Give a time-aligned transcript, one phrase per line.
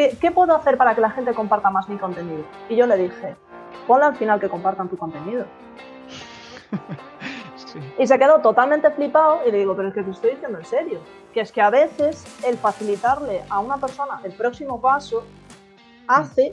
[0.00, 2.42] ¿Qué, ¿Qué puedo hacer para que la gente comparta más mi contenido?
[2.70, 3.36] Y yo le dije,
[3.86, 5.44] ponle al final que compartan tu contenido.
[7.98, 10.64] Y se quedó totalmente flipado y le digo, pero es que te estoy diciendo en
[10.64, 10.98] serio,
[11.32, 15.22] que es que a veces el facilitarle a una persona el próximo paso
[16.08, 16.52] hace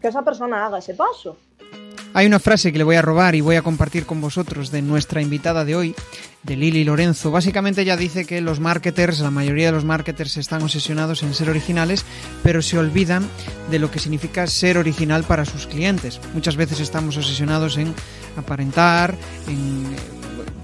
[0.00, 1.36] que esa persona haga ese paso.
[2.14, 4.82] Hay una frase que le voy a robar y voy a compartir con vosotros de
[4.82, 5.94] nuestra invitada de hoy,
[6.42, 7.30] de Lili Lorenzo.
[7.30, 11.48] Básicamente ella dice que los marketers, la mayoría de los marketers están obsesionados en ser
[11.48, 12.04] originales,
[12.42, 13.26] pero se olvidan
[13.70, 16.20] de lo que significa ser original para sus clientes.
[16.34, 17.94] Muchas veces estamos obsesionados en
[18.36, 19.16] aparentar,
[19.48, 19.86] en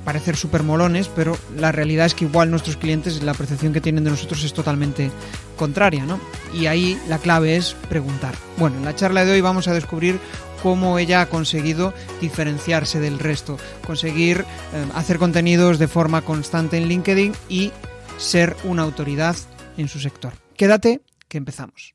[0.05, 4.05] parecer súper molones, pero la realidad es que igual nuestros clientes, la percepción que tienen
[4.05, 5.11] de nosotros es totalmente
[5.57, 6.21] contraria, ¿no?
[6.55, 8.35] Y ahí la clave es preguntar.
[8.57, 10.19] Bueno, en la charla de hoy vamos a descubrir
[10.63, 16.89] cómo ella ha conseguido diferenciarse del resto, conseguir eh, hacer contenidos de forma constante en
[16.89, 17.73] LinkedIn y
[18.19, 19.37] ser una autoridad
[19.77, 20.33] en su sector.
[20.57, 21.95] Quédate, que empezamos.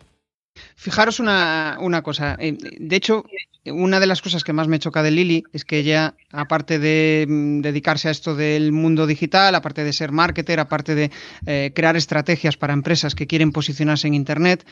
[0.81, 2.35] Fijaros una, una cosa.
[2.39, 3.23] eh, De hecho,
[3.65, 7.27] una de las cosas que más me choca de Lili es que ella, aparte de
[7.29, 11.11] mm, dedicarse a esto del mundo digital, aparte de ser marketer, aparte de
[11.45, 14.65] eh, crear estrategias para empresas que quieren posicionarse en Internet,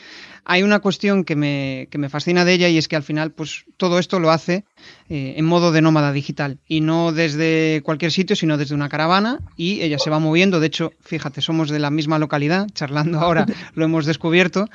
[0.46, 3.32] hay una cuestión que me, que me fascina de ella y es que al final,
[3.32, 4.66] pues todo esto lo hace
[5.10, 6.60] eh, en modo de nómada digital.
[6.68, 10.60] Y no desde cualquier sitio, sino desde una caravana y ella se va moviendo.
[10.60, 14.68] De hecho, fíjate, somos de la misma localidad, charlando ahora lo hemos descubierto,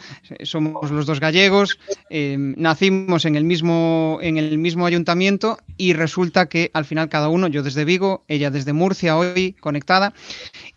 [0.43, 1.79] somos los dos gallegos,
[2.11, 7.29] eh, nacimos en el mismo en el mismo ayuntamiento y resulta que al final cada
[7.29, 10.15] uno, yo desde Vigo, ella desde Murcia, hoy conectada,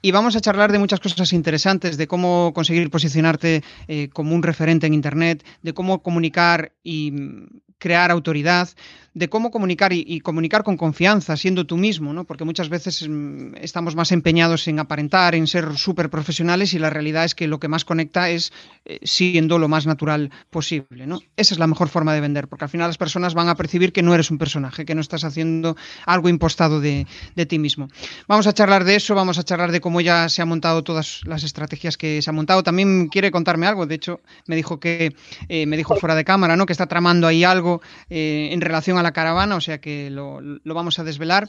[0.02, 4.44] y vamos a charlar de muchas cosas interesantes, de cómo conseguir posicionarte eh, como un
[4.44, 8.70] referente en Internet, de cómo comunicar y mm, crear autoridad,
[9.18, 12.26] de cómo comunicar y, comunicar con confianza, siendo tú mismo, ¿no?
[12.26, 16.92] Porque muchas veces mm, estamos más empeñados en aparentar, en ser súper profesionales y la
[16.92, 18.54] realidad es que lo que más conecta es
[18.86, 21.20] eh, siendo lo más natural posible, ¿no?
[21.36, 23.92] Esa es la mejor forma de vender, porque al final las personas van a percibir
[23.92, 27.88] que no eres un personaje, que no estás haciendo algo impostado de, de ti mismo.
[28.28, 31.22] Vamos a charlar de eso, vamos a charlar de cómo ella se ha montado todas
[31.26, 32.62] las estrategias que se ha montado.
[32.62, 35.16] También quiere contarme algo, de hecho me dijo que
[35.50, 36.68] eh, me dijo fuera de cámara, ¿no?
[36.68, 40.42] Que está tramando ahí algo eh, en relación a la caravana, o sea que lo,
[40.42, 41.48] lo vamos a desvelar.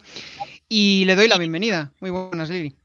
[0.68, 1.92] Y le doy la bienvenida.
[2.00, 2.76] Muy buenas, Lili.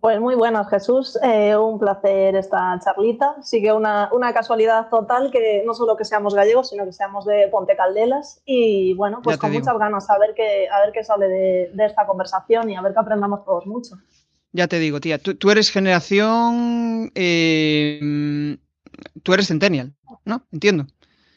[0.00, 1.18] Pues muy buenas, Jesús.
[1.22, 3.36] Eh, un placer esta charlita.
[3.42, 7.48] Sigue una, una, casualidad total que no solo que seamos gallegos, sino que seamos de
[7.52, 8.42] Ponte Caldelas.
[8.44, 9.60] Y bueno, pues con digo.
[9.60, 12.82] muchas ganas a ver qué, a ver qué sale de, de, esta conversación y a
[12.82, 13.96] ver que aprendamos todos mucho.
[14.52, 17.12] Ya te digo, tía, tú, tú eres generación.
[17.14, 18.56] Eh,
[19.22, 19.92] tú eres Centennial,
[20.24, 20.42] ¿no?
[20.50, 20.86] Entiendo.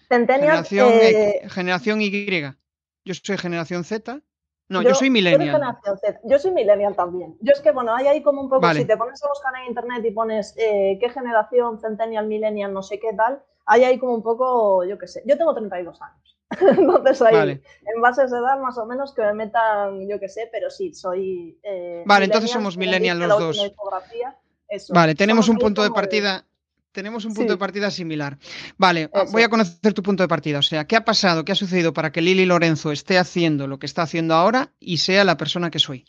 [0.10, 0.66] Centennial.
[0.66, 2.42] Generación, eh, generación Y.
[3.06, 4.22] Yo soy generación Z.
[4.70, 5.78] No, yo, yo soy millennial.
[6.26, 7.38] Yo soy millennial también.
[7.40, 8.82] Yo es que, bueno, hay ahí como un poco, vale.
[8.82, 12.84] si te pones a buscar en internet y pones eh, qué generación, centennial, millennial, no
[12.84, 15.24] sé qué tal, hay ahí como un poco, yo qué sé.
[15.26, 16.38] Yo tengo 32 años.
[16.80, 17.62] Entonces ahí, vale.
[17.86, 20.94] en bases de edad más o menos que me metan, yo qué sé, pero sí,
[20.94, 21.58] soy...
[21.64, 23.74] Eh, vale, entonces somos millennial los dos.
[24.70, 24.94] Eso.
[24.94, 26.46] Vale, tenemos somos un punto de partida...
[26.98, 27.58] Tenemos un punto sí.
[27.58, 28.40] de partida similar.
[28.76, 29.32] Vale, Eso.
[29.32, 30.58] voy a conocer tu punto de partida.
[30.58, 33.78] O sea, ¿qué ha pasado, qué ha sucedido para que Lili Lorenzo esté haciendo lo
[33.78, 36.06] que está haciendo ahora y sea la persona que soy?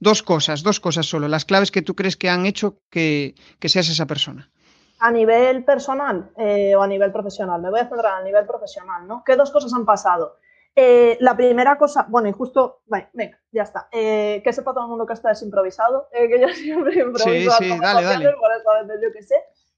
[0.00, 1.28] Dos cosas, dos cosas solo.
[1.28, 4.50] Las claves que tú crees que han hecho que, que seas esa persona.
[4.98, 7.62] A nivel personal eh, o a nivel profesional.
[7.62, 9.22] Me voy a centrar a nivel profesional, ¿no?
[9.24, 10.38] ¿Qué dos cosas han pasado?
[10.76, 13.86] Eh, la primera cosa, bueno, y justo, vale, venga, ya está.
[13.92, 17.52] Eh, que sepa todo el mundo que esto es improvisado, eh, que yo siempre improviso.
[17.52, 18.32] Sí, sí, dale, dale.
[18.32, 19.36] Por eso a veces yo qué sé.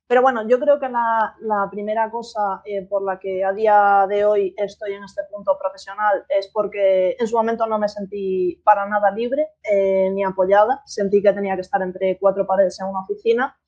[0.08, 4.24] Pero bueno, yo creo que la, primera cosa eh, por la que a día de
[4.24, 8.86] hoy estoy en este punto profesional es porque en su momento no me sentí para
[8.86, 10.82] nada libre eh, ni apoyada.
[10.86, 13.58] Sentí que tenía que estar entre cuatro paredes en una oficina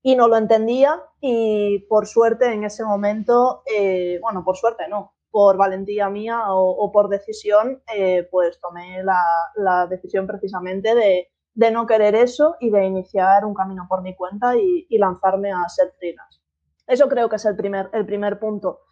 [0.00, 5.14] y no lo entendía y por suerte en ese momento, eh, bueno, por suerte no,
[5.32, 7.82] por valentía mía o, por decisión,
[8.30, 13.86] pues tomé la decisión precisamente de de no querer eso y de iniciar un camino
[13.88, 16.40] por mi cuenta y, lanzarme a ser freelance.
[16.86, 18.82] Eso creo que es el primer, el primer punto.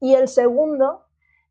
[0.00, 1.04] Y el segundo,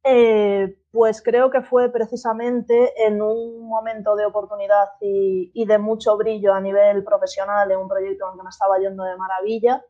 [0.04, 6.54] eh, pues creo que fue precisamente en un momento de oportunidad y, de mucho brillo
[6.54, 9.82] a nivel profesional en un proyecto en que me estaba yendo de maravilla,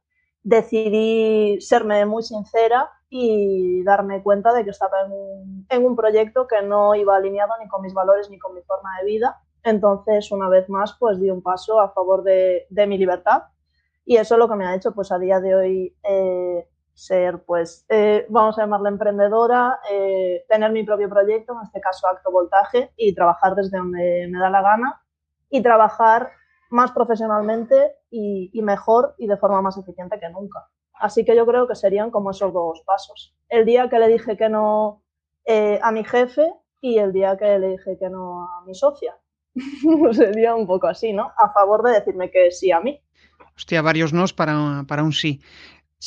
[0.43, 6.45] decidí serme muy sincera y darme cuenta de que estaba en un, en un proyecto
[6.45, 10.31] que no iba alineado ni con mis valores ni con mi forma de vida Entonces,
[10.31, 13.45] una vez más, pues di un paso a favor de, mi libertad
[14.05, 17.43] y eso es lo que me ha hecho, pues a día de hoy, eh, ser,
[17.43, 22.31] pues, eh, vamos a llamarla emprendedora, eh, tener mi propio proyecto, en este caso Acto
[22.31, 25.01] Voltaje, y trabajar desde donde me da la gana
[25.49, 26.29] y trabajar
[26.69, 30.67] más profesionalmente y mejor y de forma más eficiente que nunca.
[30.93, 33.35] Así que yo creo que serían como esos dos pasos.
[33.49, 35.03] El día que le dije que no
[35.81, 39.15] a mi jefe y el día que le dije que no a mi socia.
[40.13, 41.31] Sería un poco así, ¿no?
[41.37, 43.01] A favor de decirme que sí a mí.
[43.55, 45.41] Hostia, varios nos para, para un sí.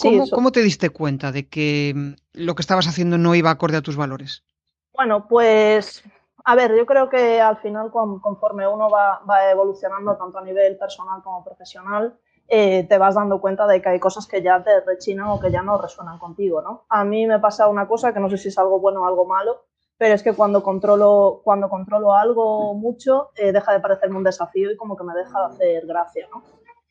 [0.01, 3.79] ¿Cómo, ¿Cómo, te diste cuenta de que mm, lo que estabas haciendo no iba acorde
[3.79, 4.45] a tus valores?
[4.93, 6.05] Bueno, pues,
[6.45, 10.77] a ver, yo creo que al final conforme uno va, va evolucionando tanto a nivel
[10.77, 12.19] personal como profesional,
[12.51, 15.51] eh, te vas dando cuenta de que hay cosas que ya te rechinan o que
[15.51, 16.87] ya no resuenan contigo, ¿no?
[16.89, 19.27] A mí me pasa una cosa que no sé si es algo bueno o algo
[19.27, 19.67] malo,
[19.99, 24.71] pero es que cuando controlo, cuando controlo algo mucho, eh, deja de parecerme un desafío
[24.71, 26.43] y como que me deja de hacer gracia, ¿no?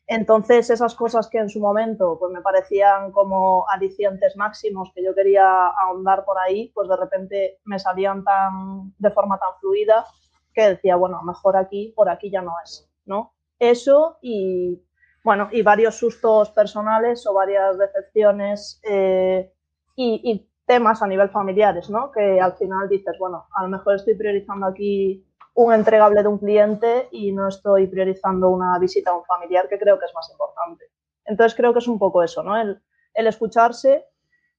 [0.06, 5.14] Entonces, esas cosas que en su momento pues, me parecían como alicientes máximos que yo
[5.14, 10.06] quería ahondar por ahí, pues de repente me salían tan, de forma tan fluida
[10.54, 13.34] que decía, bueno, mejor aquí, por aquí ya no es, ¿no?
[13.58, 14.82] Eso y,
[15.22, 19.52] bueno, y varios sustos personales o varias decepciones eh,
[19.94, 22.12] y, temas a nivel familiares, ¿no?
[22.12, 25.24] Que al final dices, bueno, a lo mejor estoy priorizando aquí
[25.54, 29.78] un entregable de un cliente y no estoy priorizando una visita a un familiar que
[29.78, 30.84] creo que es más importante.
[31.24, 32.56] Entonces creo que es un poco eso, ¿no?
[32.56, 32.80] El,
[33.14, 34.06] escucharse,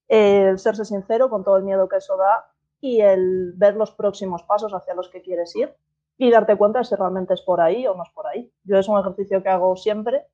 [0.09, 2.51] el serse sincero con todo el miedo que eso da
[2.81, 5.73] y el ver los próximos pasos hacia los que quieres ir
[6.17, 8.51] y darte cuenta si realmente es por ahí o no es por ahí.
[8.65, 10.25] Yo es un ejercicio que hago siempre,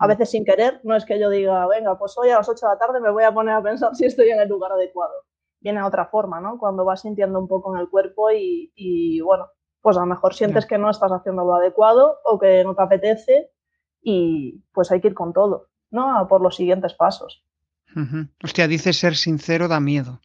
[0.00, 2.66] a veces sin querer, no es que yo diga, venga, pues hoy a las 8
[2.66, 5.12] de la tarde me voy a poner a pensar si estoy en el lugar adecuado.
[5.60, 6.58] Viene a otra forma, ¿no?
[6.58, 9.48] Cuando vas sintiendo un poco en el cuerpo y, y bueno,
[9.82, 12.82] pues a lo mejor sientes que no estás haciendo lo adecuado o que no te
[12.82, 13.50] apetece
[14.00, 16.16] y pues hay que ir con todo, ¿no?
[16.16, 17.44] A por los siguientes pasos.
[18.42, 20.20] Hostia, dice ser sincero da miedo.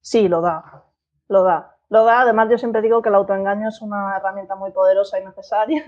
[0.00, 0.84] Sí, lo da,
[1.28, 1.76] lo da.
[1.88, 5.24] Lo da, además yo siempre digo que el autoengaño es una herramienta muy poderosa y
[5.24, 5.84] necesaria,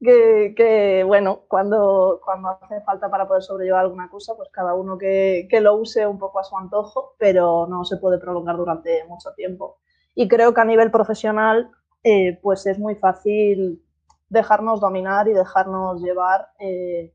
[0.00, 5.46] que, bueno, cuando, cuando hace falta para poder sobrellevar alguna cosa, pues cada uno que,
[5.50, 9.32] que lo use un poco a su antojo, pero no se puede prolongar durante mucho
[9.34, 9.78] tiempo.
[10.14, 11.70] Y creo que a nivel profesional
[12.08, 13.82] eh, pues es muy fácil
[14.28, 17.12] dejarnos dominar y dejarnos llevar eh,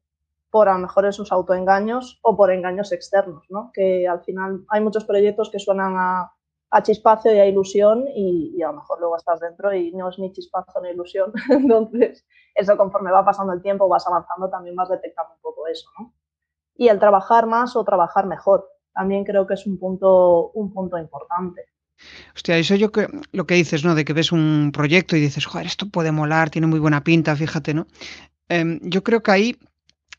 [0.50, 3.72] por a lo mejor esos autoengaños o por engaños externos, ¿no?
[3.74, 6.34] Que al final hay muchos proyectos que suenan a,
[6.72, 10.18] a chispazo y a ilusión y, a lo mejor luego estás dentro y no es
[10.18, 11.32] ni chispazo ni ilusión.
[11.50, 12.26] Entonces,
[12.56, 16.14] eso conforme va pasando el tiempo, vas avanzando, también vas detectando un poco eso, ¿no?
[16.76, 20.98] Y el trabajar más o trabajar mejor, también creo que es un punto, un punto
[20.98, 21.66] importante.
[22.34, 23.94] Hostia, eso yo que lo que dices, ¿no?
[23.94, 27.36] De que ves un proyecto y dices, joder, esto puede molar, tiene muy buena pinta,
[27.36, 27.88] fíjate, ¿no?
[28.50, 29.60] Em, yo creo que ahí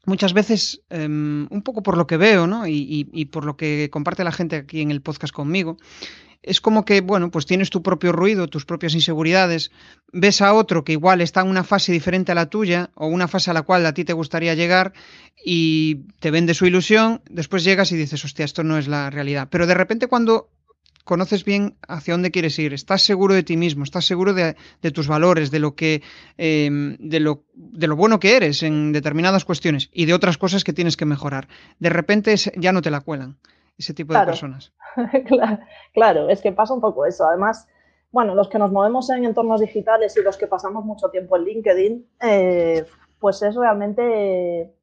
[0.05, 2.67] muchas veces, em, un poco por lo que veo, ¿no?
[2.67, 5.77] Y, y, por lo que comparte la gente aquí en el podcast conmigo,
[6.43, 9.71] es como que, bueno, pues tienes tu propio ruido, tus propias inseguridades,
[10.13, 13.29] ves a otro que igual está en una fase diferente a la tuya o una
[13.29, 14.93] fase a la cual a ti te gustaría llegar
[15.45, 19.49] y te vende su ilusión, después llegas y dices, hostia, esto no es la realidad.
[19.51, 20.51] Pero de repente cuando
[21.05, 24.55] conoces bien hacia dónde quieres ir, estás seguro de ti mismo, estás seguro de,
[24.93, 26.03] tus valores, de lo que
[26.39, 30.65] em, de, lo, de lo bueno que eres en determinadas cuestiones y de otras cosas
[30.65, 31.49] que tienes que mejorar.
[31.79, 33.39] De repente ya no te la cuelan
[33.79, 34.73] ese tipo de personas.
[35.95, 37.27] claro, es que pasa un poco eso.
[37.27, 37.69] Además,
[38.11, 41.45] bueno, los que nos movemos en entornos digitales y los que pasamos mucho tiempo en
[41.45, 42.85] LinkedIn, eh,
[43.19, 44.75] pues es realmente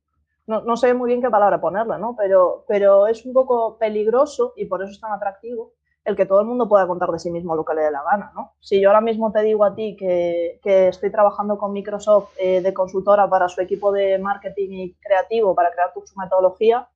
[0.50, 2.16] no, no, sé muy bien qué palabra ponerla, ¿no?
[2.18, 5.74] Pero, pero es un poco peligroso y por eso es tan atractivo
[6.06, 8.02] el que todo el mundo pueda contar de sí mismo lo que le dé la
[8.02, 8.54] gana, ¿no?
[8.60, 12.74] Si yo ahora mismo te digo a ti que, estoy trabajando con Microsoft eh, de
[12.74, 16.90] consultora para su equipo de marketing y creativo para crear tu, metodología,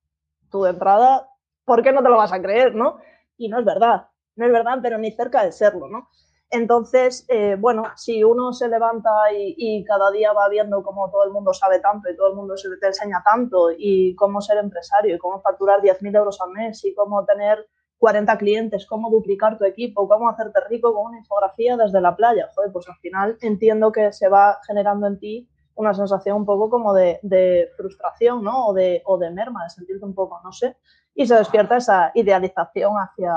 [0.49, 1.29] tu entrada,
[1.65, 2.97] ¿por qué no te lo vas a creer, no?
[3.37, 6.09] Y no es verdad, no es verdad, pero ni cerca de serlo, ¿no?
[6.49, 11.31] Entonces, eh, bueno, si uno se levanta y, cada día va viendo cómo todo el
[11.31, 15.15] mundo sabe tanto y todo el mundo se te enseña tanto y cómo ser empresario
[15.15, 17.67] y cómo facturar 10.000 euros al mes y cómo tener
[17.97, 22.47] 40 clientes, cómo duplicar tu equipo, cómo hacerte rico con una infografía desde la playa.
[22.53, 26.69] Joder, pues al final entiendo que se va generando en ti una sensación un poco
[26.69, 28.67] como de, frustración, ¿no?
[28.67, 30.77] O de, o de merma, de sentirte un poco, no sé.
[31.15, 33.33] Y se despierta esa idealización hacia,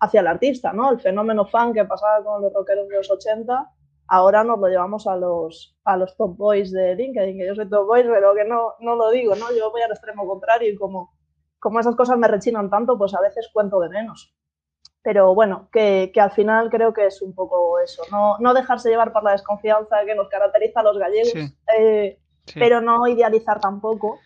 [0.00, 0.90] hacia el artista, ¿no?
[0.90, 3.70] El fenómeno fan que pasaba con los rockeros de los 80,
[4.08, 7.68] ahora nos lo llevamos a los, a los top boys de LinkedIn, que yo soy
[7.68, 9.46] top boy, pero que no, no lo digo, ¿no?
[9.56, 11.18] Yo voy al extremo contrario y como
[11.58, 14.34] como esas cosas me rechinan tanto, pues a veces cuento de menos.
[15.08, 19.10] Pero bueno, que, al final creo que es un poco eso, no, no dejarse llevar
[19.10, 21.32] por la desconfianza que nos caracteriza a los gallegos,
[21.78, 22.18] eh,
[22.52, 24.20] pero no idealizar tampoco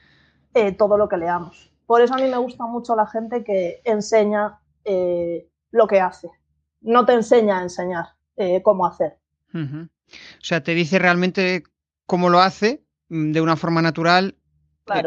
[0.55, 1.71] eh, todo lo que leamos.
[1.87, 6.29] Por eso a mí me gusta mucho la gente que enseña eh, lo que hace,
[6.81, 8.07] no te enseña a enseñar
[8.65, 9.19] cómo hacer.
[9.55, 9.89] O
[10.41, 11.63] sea, te dice realmente
[12.07, 14.35] cómo lo hace mm, de una forma natural.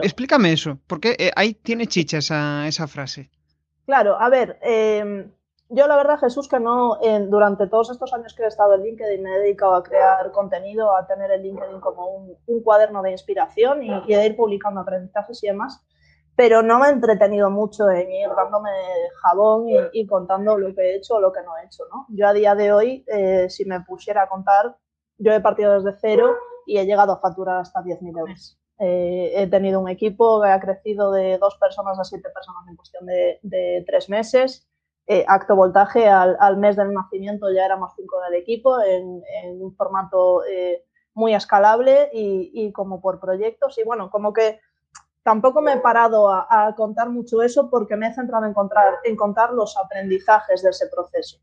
[0.01, 3.29] explícame eso, porque ahí tiene chicha esa, esa frase.
[3.85, 5.29] Claro, a ver, em,
[5.69, 9.21] yo la verdad, Jesús, que no, durante todos estos años que he estado en LinkedIn
[9.21, 12.07] me he dedicado a crear contenido, a tener el LinkedIn como
[12.45, 15.83] un, cuaderno de inspiración y, a ir publicando aprendizajes y demás,
[16.35, 18.69] pero no me he entretenido mucho en ir dándome
[19.23, 21.83] jabón y, contando lo que he hecho o lo que no he hecho.
[21.91, 22.05] ¿no?
[22.09, 24.77] Yo a día de hoy, eh, si me pusiera a contar,
[25.17, 26.35] yo he partido desde cero
[26.67, 28.59] y he llegado a facturar hasta 10.000 euros.
[28.77, 32.75] Eh, he tenido un equipo que ha crecido de dos personas a siete personas en
[32.75, 34.67] cuestión de, de tres meses
[35.07, 39.21] eh, acto voltaje al, mes del nacimiento ya éramos cinco del equipo en,
[39.61, 40.83] un formato eh,
[41.13, 43.77] muy escalable y, como por proyectos.
[43.77, 44.59] Y bueno, como que
[45.21, 49.15] tampoco me he parado a, contar mucho eso porque me he centrado en, encontrar, en
[49.15, 51.39] contar los aprendizajes de ese proceso.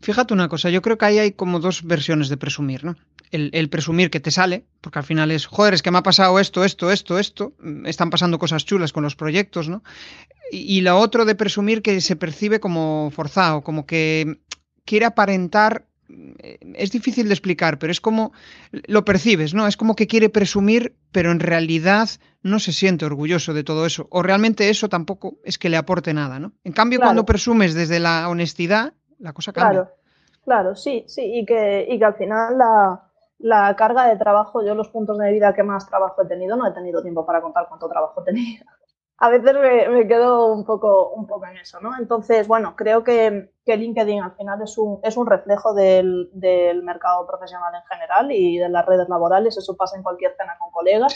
[0.00, 2.96] Fíjate una cosa, yo creo que ahí hay como dos versiones de presumir, ¿no?
[3.30, 6.38] El, presumir que te sale, porque al final es, joder, es que me ha pasado
[6.38, 9.82] esto, esto, esto, esto, mm, están pasando cosas chulas con los proyectos, ¿no?
[10.52, 14.40] Y, lo otro de presumir que se percibe como forzado, como que
[14.84, 18.32] quiere aparentar eh, es difícil de explicar, pero es como
[18.70, 19.66] lo percibes, ¿no?
[19.66, 22.10] Es como que quiere presumir, pero en realidad
[22.42, 24.06] no se siente orgulloso de todo eso.
[24.10, 26.52] O realmente eso tampoco es que le aporte nada, ¿no?
[26.62, 29.84] En cambio, cuando presumes desde la honestidad, la cosa cambia.
[29.84, 29.96] Claro,
[30.44, 32.58] claro, sí, sí, y que, y que al final
[33.38, 36.66] la, carga de trabajo, yo los puntos de vida que más trabajo he tenido, no
[36.66, 38.64] he tenido tiempo para contar cuánto trabajo tenía.
[39.18, 39.54] A veces
[39.90, 41.96] me, quedo un poco, un poco en eso, ¿no?
[41.96, 46.82] Entonces, bueno, creo que, que LinkedIn al final es un, es un reflejo del, del,
[46.82, 49.56] mercado profesional en general y de las redes laborales.
[49.56, 51.14] Eso pasa en cualquier cena con colegas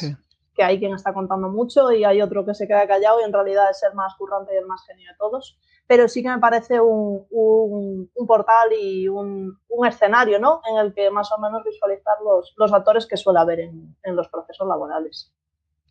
[0.58, 3.32] que hay quien está contando mucho y hay otro que se queda callado y en
[3.32, 5.56] realidad es el más currante y el más genio de todos.
[5.86, 10.60] Pero sí que me parece un, un, portal y un, escenario ¿no?
[10.68, 14.16] en el que más o menos visualizar los, los actores que suele haber en, en
[14.16, 15.32] los procesos laborales.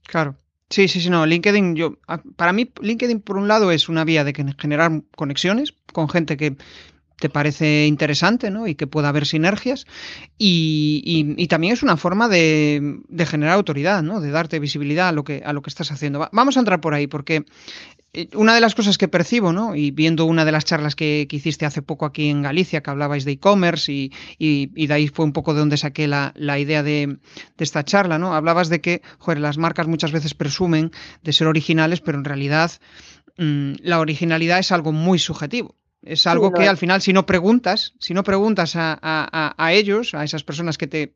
[0.04, 0.36] Claro,
[0.70, 1.26] Sí, sí, sí, no.
[1.26, 1.94] LinkedIn, yo,
[2.36, 6.58] para mí, LinkedIn por un lado es una vía de generar conexiones con gente que
[7.20, 8.68] te parece interesante ¿no?
[8.68, 9.86] y que pueda haber sinergias.
[10.38, 14.22] Y, también es una forma de, generar autoridad, ¿no?
[14.22, 16.30] de darte visibilidad a lo que, a lo que estás haciendo.
[16.32, 17.46] vamos a entrar por ahí, porque
[18.14, 19.76] eh, una de las cosas que percibo, ¿no?
[19.76, 23.26] y viendo una de las charlas que, hiciste hace poco aquí en Galicia, que hablabais
[23.26, 27.18] de e-commerce, y, de ahí fue un poco de donde saqué la, idea de,
[27.58, 28.36] esta charla, ¿no?
[28.36, 29.02] hablabas de que
[29.38, 30.92] las marcas muchas veces presumen
[31.24, 32.72] de ser originales, pero en realidad
[33.38, 35.76] mm, la originalidad es algo muy subjetivo.
[36.02, 40.44] Es algo que al final, si no preguntas, si no preguntas a, ellos, a esas
[40.44, 41.16] personas que te,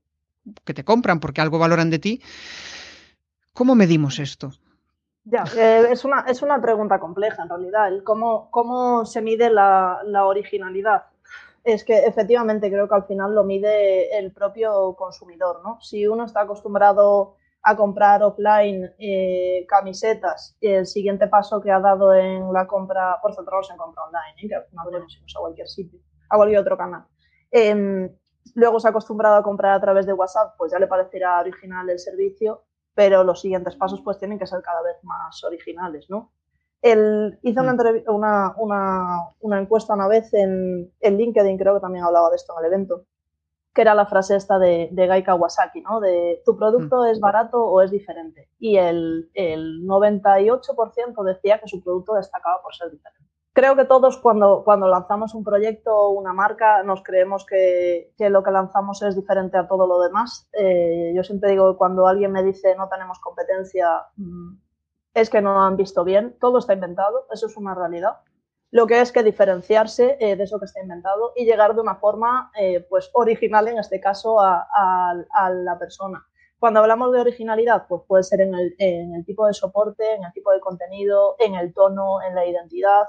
[0.65, 2.21] que te compran porque algo valoran de ti,
[3.53, 4.51] ¿cómo medimos esto?
[5.23, 7.91] Ya, eh, es, una, es una pregunta compleja en realidad.
[8.03, 11.03] ¿Cómo, cómo se mide la, la, originalidad?
[11.63, 15.79] Es que efectivamente creo que al final lo mide el propio consumidor, ¿no?
[15.79, 22.13] Si uno está acostumbrado a comprar offline eh, camisetas el siguiente paso que ha dado
[22.13, 24.47] en la compra, por centrarnos en compra online, ¿eh?
[24.47, 25.99] que al final a cualquier sitio,
[26.29, 27.05] a cualquier otro canal.
[27.51, 28.09] Em,
[28.55, 31.89] luego se ha acostumbrado a comprar a través de WhatsApp, pues ya le parecerá original
[31.89, 32.63] el servicio,
[32.95, 36.31] pero los siguientes pasos pues tienen que ser cada vez más originales, ¿no?
[36.83, 38.03] Hice una, mm.
[38.07, 42.53] una, una, una, encuesta una vez en, en LinkedIn, creo que también hablaba de esto
[42.57, 43.05] en el evento,
[43.73, 45.99] que era la frase esta de, de Gai Kawasaki, ¿no?
[45.99, 47.05] De tu producto mm.
[47.07, 48.49] es barato o es diferente.
[48.59, 53.29] Y el, el 98% decía que su producto destacaba por ser diferente.
[53.53, 58.29] Creo que todos cuando, cuando lanzamos un proyecto o una marca nos creemos que, que,
[58.29, 60.49] lo que lanzamos es diferente a todo lo demás.
[60.53, 64.55] Eh, yo siempre digo que cuando alguien me dice no tenemos competencia, mm,
[65.13, 66.37] es que no han visto bien.
[66.39, 68.19] Todo está inventado, eso es una realidad
[68.71, 71.95] lo que es que difereciarse eh, de eso que está inventado y llegar de una
[71.95, 74.65] forma eh, pues original, en este caso, a,
[75.53, 76.25] la persona.
[76.57, 80.51] Cuando hablamos de originalidad, pues puede ser en el, tipo de soporte, en el tipo
[80.51, 83.07] de contenido, en el tono, en la identidad.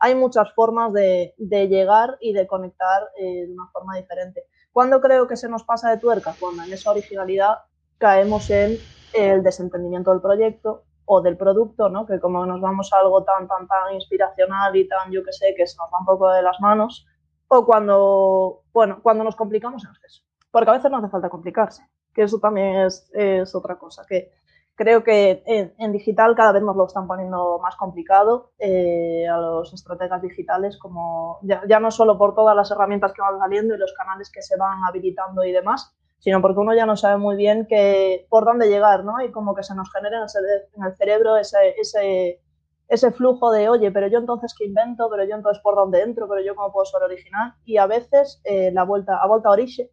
[0.00, 4.46] Hay muchas formas de, llegar y de conectar eh, de una forma diferente.
[4.72, 6.34] ¿Cuándo creo que se nos pasa de tuerca?
[6.40, 7.58] Cuando en esa originalidad
[7.98, 8.78] caemos en
[9.12, 12.06] el desentendimiento del proyecto, o del producto, ¿no?
[12.06, 15.54] Que como nos vamos a algo tan, tan, tan inspiracional y tan, yo que sé,
[15.56, 17.06] que se nos va un poco de las manos,
[17.48, 20.22] o cuando, bueno, cuando nos complicamos en exceso.
[20.50, 24.32] Porque a veces no hace falta complicarse, que eso también es, es otra cosa, que,
[24.76, 29.72] Creo que en, digital cada vez nos lo están poniendo más complicado eh, a los
[29.72, 33.78] estrategas digitales, como ya, ya, no solo por todas las herramientas que van saliendo y
[33.78, 37.36] los canales que se van habilitando y demás, sino porque uno ya no sabe muy
[37.36, 39.22] bien que, por dónde llegar, ¿no?
[39.22, 42.40] Y como que se nos genera en el cerebro ese, ese,
[42.88, 46.26] ese flujo de, oye, pero yo entonces qué invento, pero yo entonces por dónde entro,
[46.26, 47.52] pero yo cómo puedo ser original.
[47.66, 49.90] Y a veces eh, la vuelta a vuelta origen,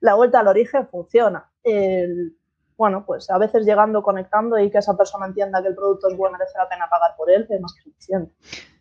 [0.00, 1.50] la vuelta al origen funciona.
[2.76, 6.16] bueno, pues a veces llegando, conectando y que esa persona entienda que el producto es
[6.16, 8.34] bueno, merece la pena pagar por él, es más que suficiente.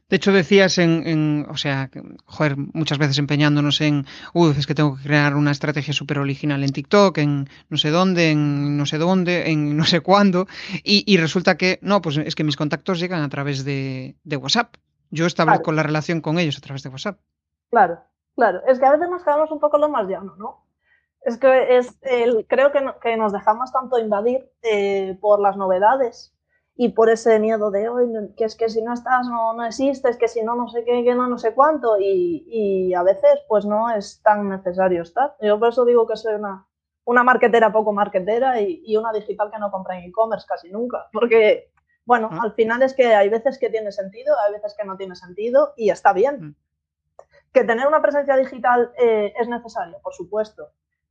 [0.10, 1.92] De hecho, decías en, o sea,
[2.25, 6.63] joder, muchas veces empeñándonos en, uy, es que tengo que crear una estrategia súper original
[6.63, 10.48] en TikTok, en no sé dónde, en no sé dónde, en no sé cuándo,
[10.84, 14.75] y, resulta que, no, pues es que mis contactos llegan a través de, WhatsApp.
[15.12, 17.20] Yo establezco la relación con ellos a través de WhatsApp.
[17.70, 18.00] Claro,
[18.36, 18.62] claro.
[18.68, 20.66] Es que a veces nos quedamos un poco lo más llano, ¿no?
[21.22, 26.34] Es que es el, creo que, que nos dejamos tanto invadir eh, por las novedades
[26.81, 28.07] y por ese miedo de hoy,
[28.38, 31.03] que es que si no estás no, no existes, que si no no sé qué,
[31.03, 35.36] que no no sé cuánto y, y, a veces pues no es tan necesario estar.
[35.41, 36.65] Yo por eso digo que soy una,
[37.03, 41.09] una marketera poco marketera y, y una digital que no compra en e-commerce casi nunca,
[41.12, 41.69] porque
[42.05, 42.39] bueno, ah.
[42.43, 45.74] al final es que hay veces que tiene sentido, hay veces que no tiene sentido
[45.75, 46.41] y está bien.
[46.41, 46.55] Mm.
[47.51, 50.69] Que tener una presencia digital eh, es necesario, por supuesto,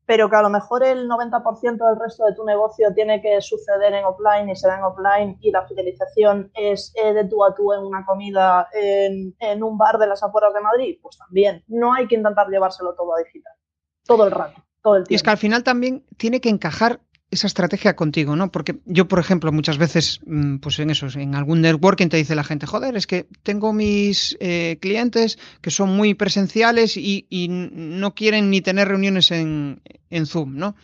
[0.08, 3.92] pero que a lo mejor el 90% del resto de tu negocio tiene que suceder
[3.92, 7.54] en offline y se da en offline y la fidelización es eh, de tú a
[7.54, 11.62] tú en una comida en, en, un bar de las afueras de Madrid, pues también.
[11.66, 13.52] No hay que intentar llevárselo todo a digital,
[14.06, 15.12] todo el rato, todo el tiempo.
[15.12, 18.50] Y es que al final también tiene que encajar esa estrategia contigo, ¿no?
[18.50, 22.34] Porque yo, por ejemplo, muchas veces, mm, pues en eso, en algún networking te dice
[22.34, 28.14] la gente, joder, es que tengo mis eh, clientes que son muy presenciales y, no
[28.14, 29.80] quieren ni tener reuniones en,
[30.10, 30.74] en Zoom, ¿no?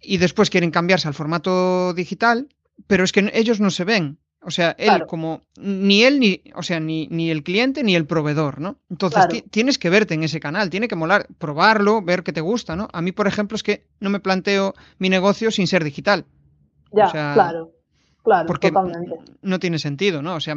[0.00, 2.48] Y después quieren cambiarse al formato digital,
[2.86, 4.18] pero es que ellos no se ven.
[4.40, 8.06] O sea, él como ni él ni, o sea, ni, ni el cliente ni el
[8.06, 8.78] proveedor, ¿no?
[8.88, 12.76] Entonces tienes que verte en ese canal, tiene que molar, probarlo, ver qué te gusta,
[12.76, 12.88] ¿no?
[12.92, 16.24] A mí, por ejemplo, es que no me planteo mi negocio sin ser digital.
[16.92, 17.72] Ya, claro.
[18.22, 18.70] Claro, porque
[19.42, 20.34] no tiene sentido, ¿no?
[20.34, 20.54] O sea,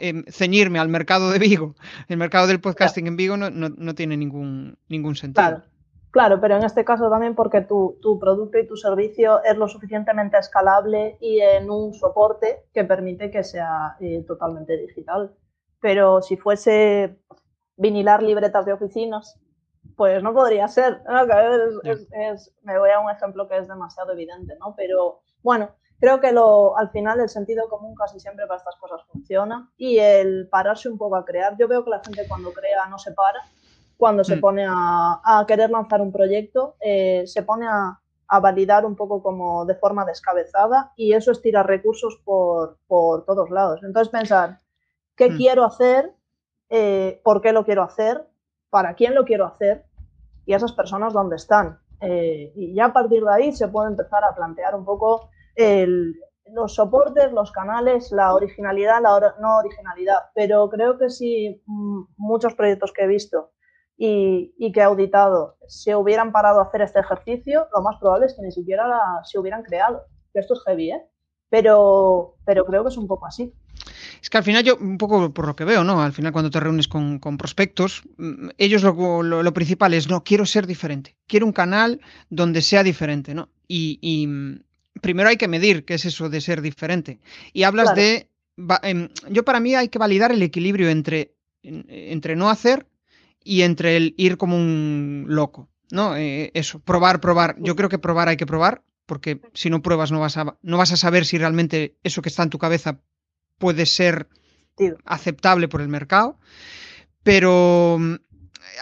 [0.00, 1.74] em, ceñirme al mercado de Vigo,
[2.08, 5.46] el mercado del podcasting en Vigo no, no, no, tiene ningún, ningún sentido.
[5.46, 5.62] Claro.
[6.10, 10.38] Claro, pero en este caso también porque tu, producto y tu servicio es lo suficientemente
[10.38, 15.34] escalable y en un soporte que permite que sea eh, totalmente digital.
[15.80, 17.18] Pero si fuese
[17.76, 19.38] vinilar libretas de oficinas,
[19.96, 21.02] pues no podría ser.
[22.62, 24.74] me voy a un ejemplo que es demasiado evidente, ¿no?
[24.74, 29.02] Pero bueno, creo que lo, al final el sentido común casi siempre para estas cosas
[29.12, 31.56] funciona y el pararse un poco a crear.
[31.58, 33.42] Yo veo que la gente cuando crea no se para
[33.96, 34.40] cuando se mm.
[34.40, 38.00] pone a, querer lanzar un proyecto, eh, se pone a,
[38.42, 43.80] validar un poco como de forma descabezada y eso es tirar recursos por, todos lados.
[43.84, 44.58] Entonces pensar,
[45.14, 45.36] ¿qué mm.
[45.36, 46.12] quiero hacer?
[46.68, 48.26] Eh, ¿Por qué lo quiero hacer?
[48.68, 49.84] ¿Para quién lo quiero hacer?
[50.44, 51.78] Y esas personas dónde están.
[52.00, 55.30] Eh, y ya a partir de ahí se puede empezar a plantear un poco
[56.46, 60.18] los soportes, los canales, la originalidad, la no originalidad.
[60.34, 63.52] Pero creo que sí, mm, muchos proyectos que he visto
[63.96, 68.34] y, y, que auditado se hubieran parado a hacer este ejercicio, lo más probable es
[68.34, 68.84] que ni siquiera
[69.24, 70.04] se hubieran creado.
[70.34, 71.02] esto es heavy, ¿eh?
[71.48, 73.52] Pero, pero creo que es un poco así.
[74.20, 76.02] Es que al final yo, un poco por lo que veo, ¿no?
[76.02, 80.44] Al final cuando te reúnes con, prospectos, mm, ellos lo, lo, principal es, no, quiero
[80.44, 83.48] ser diferente, quiero un canal donde sea diferente, ¿no?
[83.68, 87.20] Y, mm, primero hay que medir qué es eso de ser diferente.
[87.52, 88.28] Y hablas de,
[88.82, 92.86] em, yo para mí hay que validar el equilibrio entre, entre no hacer
[93.46, 96.16] y entre el ir como un loco, ¿no?
[96.16, 97.56] Eh, eso, probar, probar.
[97.60, 100.76] Yo creo que probar hay que probar, porque si no pruebas no vas a, no
[100.76, 102.98] vas a saber si realmente eso que está en tu cabeza
[103.58, 104.28] puede ser
[105.04, 106.38] aceptable por el mercado.
[107.22, 108.14] Pero mm,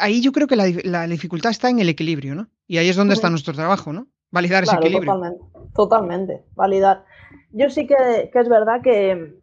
[0.00, 2.48] ahí yo creo que la, dificultad está en el equilibrio, ¿no?
[2.66, 4.08] Y ahí es donde está nuestro trabajo, ¿no?
[4.30, 5.12] Validar ese equilibrio.
[5.12, 7.04] Totalmente, totalmente, validar.
[7.52, 9.40] Yo sí que, que es verdad que,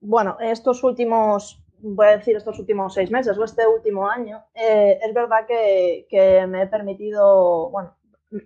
[0.00, 4.98] bueno, estos últimos voy a decir estos últimos seis meses o este último año, eh,
[5.02, 7.96] es verdad que, que, me he permitido, bueno,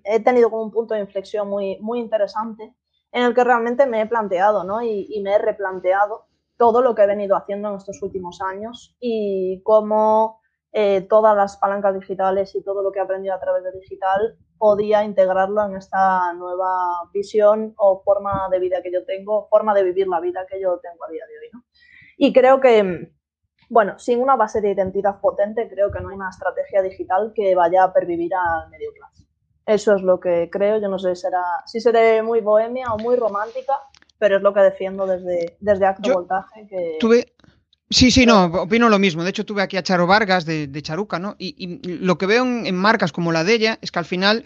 [0.05, 2.75] he tenido como un punto de inflexión muy, muy interesante
[3.13, 4.83] en el que realmente me he planteado, ¿no?
[4.83, 8.97] Y, y, me he replanteado todo lo que he venido haciendo en estos últimos años
[9.01, 10.41] y cómo
[10.79, 14.37] eh, todas las palancas digitales y todo lo que he aprendido a través de digital
[14.59, 19.85] podía integrarlo en esta nueva visión o forma de vida que yo tengo, forma de
[19.85, 21.65] vivir la vida que yo tengo a día de hoy, ¿no?
[22.19, 23.11] Y creo que,
[23.69, 27.55] bueno, sin una base de identidad potente, creo que no hay una estrategia digital que
[27.55, 29.25] vaya a pervivir al medio plazo.
[29.67, 30.81] Eso es lo que creo.
[30.81, 33.75] Yo no sé será, si seré muy bohemia o muy romántica,
[34.19, 36.67] pero es lo que defiendo desde, desde Acto Voltaje.
[36.69, 36.97] Que...
[37.01, 37.35] Tuve,
[37.89, 39.23] Sí, sí, no, opino lo mismo.
[39.23, 41.37] De hecho, tuve aquí a Charo Vargas de, Charuca, ¿no?
[41.39, 44.45] Y, lo que veo en, marcas como la de ella es que al final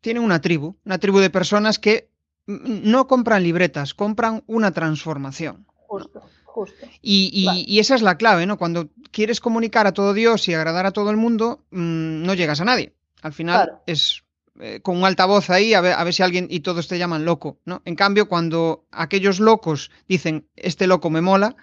[0.00, 2.10] tienen una tribu, una tribu de personas que
[2.46, 5.66] no compran libretas, compran una transformación.
[5.86, 6.22] Justo,
[6.60, 6.86] justo.
[7.02, 8.58] Y, esa es la clave, ¿no?
[8.58, 12.60] Cuando quieres comunicar a todo Dios y agradar a todo el mundo, mm, no llegas
[12.60, 12.92] a nadie.
[13.22, 14.22] Al final es
[14.60, 17.24] eh, con un altavoz ahí a ver, a ver si alguien y todos te llaman
[17.24, 17.82] loco, ¿no?
[17.84, 21.56] En cambio, cuando aquellos locos dicen, este loco me mola,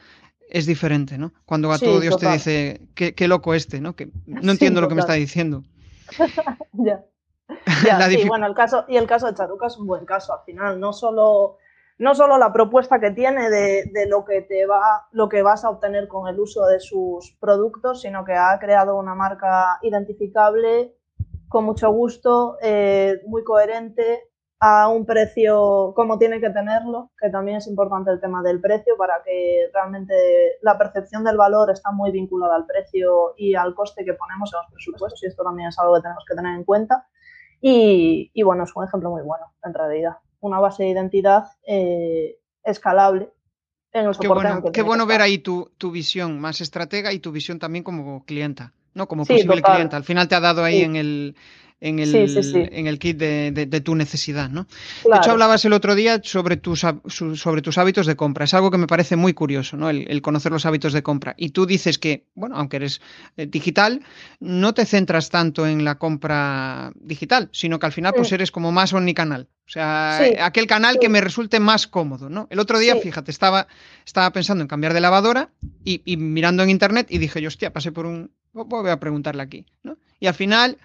[0.50, 1.34] es diferente, ¿no?
[1.46, 3.96] Cuando a todo Dios te dice, qué, loco este, ¿no?
[3.96, 5.64] Que no entiendo lo que me está diciendo.
[6.74, 7.04] ya.
[8.10, 10.80] sí, bueno, el caso, y el caso de Charuca es un buen caso al final,
[10.80, 11.58] no solo,
[12.00, 15.70] no solo la propuesta que tiene de, lo que te va, lo que vas a
[15.70, 20.96] obtener con el uso de sus productos, sino que ha creado una marca identificable
[21.48, 24.30] con mucho gusto, eh, muy coherente,
[24.60, 28.98] a un precio como tiene que tenerlo, que también es importante el tema del precio
[28.98, 34.04] para que realmente la percepción del valor está muy vinculada al precio y al coste
[34.04, 36.64] que ponemos en los presupuestos y esto también es algo que tenemos que tener en
[36.64, 37.08] cuenta.
[37.60, 40.18] Y, bueno, es un ejemplo muy bueno en realidad.
[40.40, 43.30] Una base de identidad eh, escalable
[43.92, 47.32] en el Qué bueno, qué bueno ver ahí tu, tu, visión más estratega y tu
[47.32, 49.08] visión también como clienta, ¿no?
[49.08, 49.98] Como posible clienta.
[49.98, 51.36] Al final te ha dado ahí en el
[51.80, 52.16] en el,
[52.72, 54.68] En el kit de, tu necesidad, ¿no?
[55.04, 58.46] De hecho, hablabas el otro día sobre tus, sobre tus hábitos de compra.
[58.46, 59.90] Es algo que me parece muy curioso, ¿no?
[59.90, 61.36] El, conocer los hábitos de compra.
[61.38, 63.02] Y tú dices que, bueno, aunque eres
[63.38, 64.02] eh, digital,
[64.40, 68.72] no te centras tanto en la compra digital, sino que al final pues eres como
[68.72, 69.48] más omnicanal.
[69.68, 72.48] O sea, aquel canal que me resulte más cómodo, ¿no?
[72.50, 73.68] El otro día, fíjate, estaba,
[74.06, 75.50] estaba pensando en cambiar de lavadora
[75.84, 78.32] y, y mirando en internet y dije yo, hostia, pasé por un...
[78.54, 79.98] Voy a preguntarle aquí, ¿no?
[80.20, 80.78] Y al final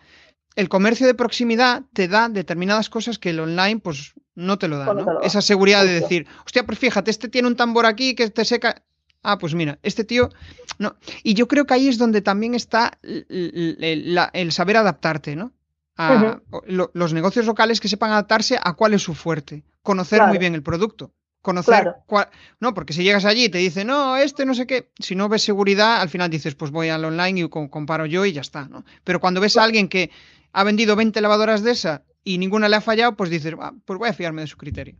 [0.56, 4.78] el comercio de proximidad te da determinadas cosas que el online pues no te lo
[4.78, 5.20] da, ¿no?
[5.22, 8.82] Esa seguridad de decir, hostia, pues fíjate, este tiene un tambor aquí que te seca.
[9.22, 10.30] Ah, pues mira, este tío.
[10.78, 10.96] No.
[11.22, 15.52] Y yo creo que ahí es donde también está el, saber adaptarte, ¿no?
[15.96, 19.64] A los negocios locales que sepan adaptarse a cuál es su fuerte.
[19.82, 21.12] Conocer muy bien el producto.
[21.42, 22.28] Conocer cuál.
[22.60, 24.90] No, porque si llegas allí y te dice, no, este no sé qué.
[24.98, 28.32] Si no ves seguridad, al final dices, pues voy al online y comparo yo y
[28.32, 28.84] ya está, ¿no?
[29.04, 30.10] Pero cuando ves a alguien que
[30.52, 34.08] ha vendido 20 lavadoras de esa y ninguna le ha fallado, pues dices, pues voy
[34.08, 34.96] a fiarme de su criterio.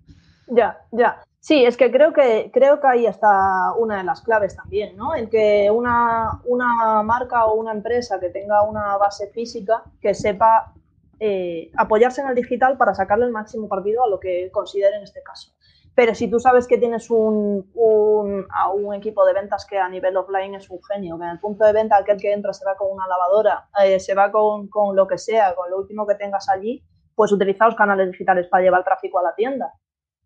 [0.49, 1.23] Ya, ya.
[1.41, 5.15] Sí, es que creo que creo que ahí está una de las claves también, ¿no?
[5.15, 10.73] En que una, una marca o una empresa que tenga una base física que sepa
[11.19, 15.03] eh, apoyarse en el digital para sacarle el máximo partido a lo que considere en
[15.03, 15.53] este caso.
[15.95, 20.17] Pero si tú sabes que tienes un, un, un, equipo de ventas que a nivel
[20.17, 22.77] offline es un genio, que en el punto de venta aquel que entra se va
[22.77, 26.15] con una lavadora, eh, se va con, con, lo que sea, con lo último que
[26.15, 26.83] tengas allí,
[27.15, 29.75] pues utiliza los canales digitales para llevar tráfico a la tienda.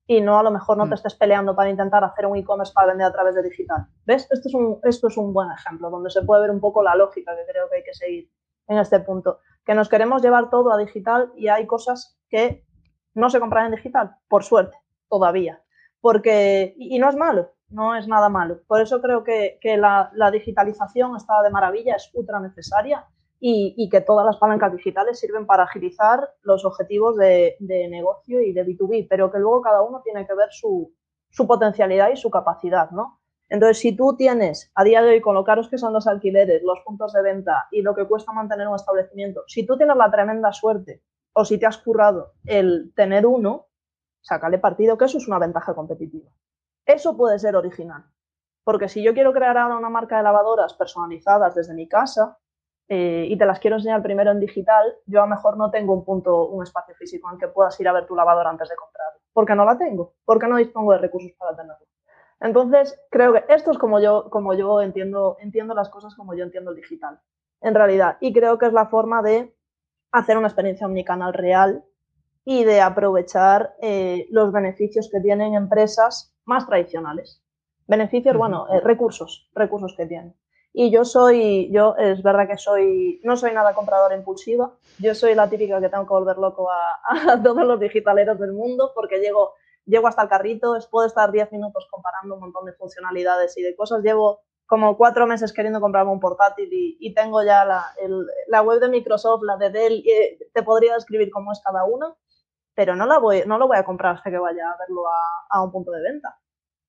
[0.06, 0.94] Y no a lo mejor no te mm.
[0.94, 3.88] estés peleando para intentar hacer un e-commerce para vender a través de digital.
[4.04, 4.28] ¿Ves?
[4.30, 6.94] Esto es, un, esto es un buen ejemplo, donde se puede ver un poco la
[6.94, 8.30] lógica que creo que hay que seguir
[8.68, 9.40] en este punto.
[9.64, 12.64] Que nos queremos llevar todo a digital y hay cosas que
[13.14, 14.76] no se compran en digital, por suerte
[15.08, 15.62] todavía.
[16.00, 18.60] Porque, y no es malo, no es nada malo.
[18.66, 23.06] Por eso creo que, la, digitalización está de maravilla, es ultra necesaria
[23.40, 28.64] y, que todas las palancas digitales sirven para agilizar los objetivos de, negocio y de
[28.66, 30.92] B2B, pero que luego cada uno tiene que ver su,
[31.46, 33.20] potencialidad y su capacidad, ¿no?
[33.48, 36.62] Entonces, si tú tienes a día de hoy, con lo caros que son los alquileres,
[36.64, 40.10] los puntos de venta y lo que cuesta mantener un establecimiento, si tú tienes la
[40.10, 43.65] tremenda suerte o si te has currado el tener uno,
[44.26, 46.28] sácale partido, que eso es una ventaja competitiva.
[46.84, 48.04] Eso puede ser original.
[48.64, 52.36] Porque si yo quiero crear ahora una marca de lavadoras personalizadas desde mi casa
[52.88, 55.94] eh, y te las quiero enseñar primero en digital, yo a lo mejor no tengo
[55.94, 58.74] un punto, un espacio físico en que puedas ir a ver tu lavadora antes de
[58.74, 59.12] comprar.
[59.32, 61.86] Porque no la tengo, porque no dispongo de recursos para tenerlo.
[62.40, 66.42] Entonces, creo que esto es como yo, como yo entiendo, entiendo las cosas como yo
[66.42, 67.20] entiendo el digital,
[67.60, 68.16] en realidad.
[68.20, 69.56] Y creo que es la forma de
[70.10, 71.84] hacer una experiencia omnicanal real
[72.48, 77.42] y de aprovechar eh, los beneficios que tienen empresas más tradicionales.
[77.88, 80.32] Beneficios, bueno, eh, recursos, recursos que tienen.
[80.72, 84.72] Y yo soy, yo es verdad que soy, no soy nada compradora impulsiva.
[85.00, 88.92] Yo soy la típica que tengo que volver loco a, todos los digitaleros del mundo
[88.94, 89.54] porque llego,
[89.84, 93.74] llego hasta el carrito, puedo estar 10 minutos comparando un montón de funcionalidades y de
[93.74, 94.04] cosas.
[94.04, 97.86] Llevo como cuatro meses queriendo comprarme un portátil y, tengo ya la,
[98.46, 102.14] la, web de Microsoft, la de Dell, y te podría describir cómo es cada una
[102.76, 105.02] pero no, la voy, no lo voy a comprar hasta que vaya a verlo
[105.50, 106.38] a, un punto de venta.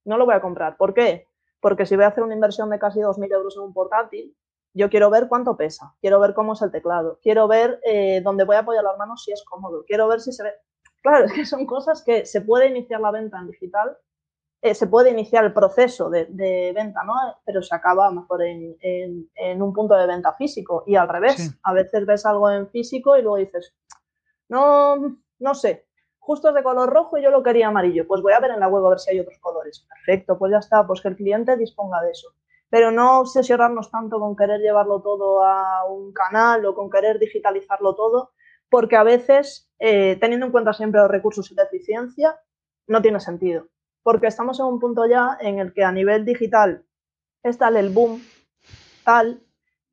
[0.06, 0.78] No lo voy a comprar.
[0.78, 1.28] ¿Por qué?
[1.62, 4.36] Porque si voy a hacer una inversión de casi 2.000 euros en un portátil,
[4.74, 8.44] yo quiero ver cuánto pesa, quiero ver cómo es el teclado, quiero ver eh, dónde
[8.44, 10.54] voy a apoyar las manos si es cómodo, quiero ver si se ve...
[11.02, 13.98] Claro, es que son cosas que se puede iniciar la venta en digital
[14.62, 17.14] eh, se puede iniciar el proceso de, venta, ¿no?
[17.46, 20.84] Pero se acaba mejor en, en, un punto de venta físico.
[20.88, 23.76] Y al revés, a veces ves algo en físico y luego dices,
[24.50, 25.88] no, no sé,
[26.20, 28.08] justo es de color rojo y yo lo quería amarillo.
[28.08, 29.86] Pues voy a ver en la web a ver si hay otros colores.
[29.90, 32.30] Perfecto, pues ya está, pues que el cliente disponga de eso.
[32.70, 37.96] Pero no obsesionarnos tanto con querer llevarlo todo a un canal o con querer digitalizarlo
[37.96, 38.32] todo,
[38.70, 42.38] porque a veces, eh, teniendo en cuenta siempre los recursos y la eficiencia,
[42.88, 43.68] no tiene sentido
[44.08, 46.86] porque estamos en un punto ya en el que a nivel digital
[47.44, 48.24] es tal el boom,
[49.04, 49.44] tal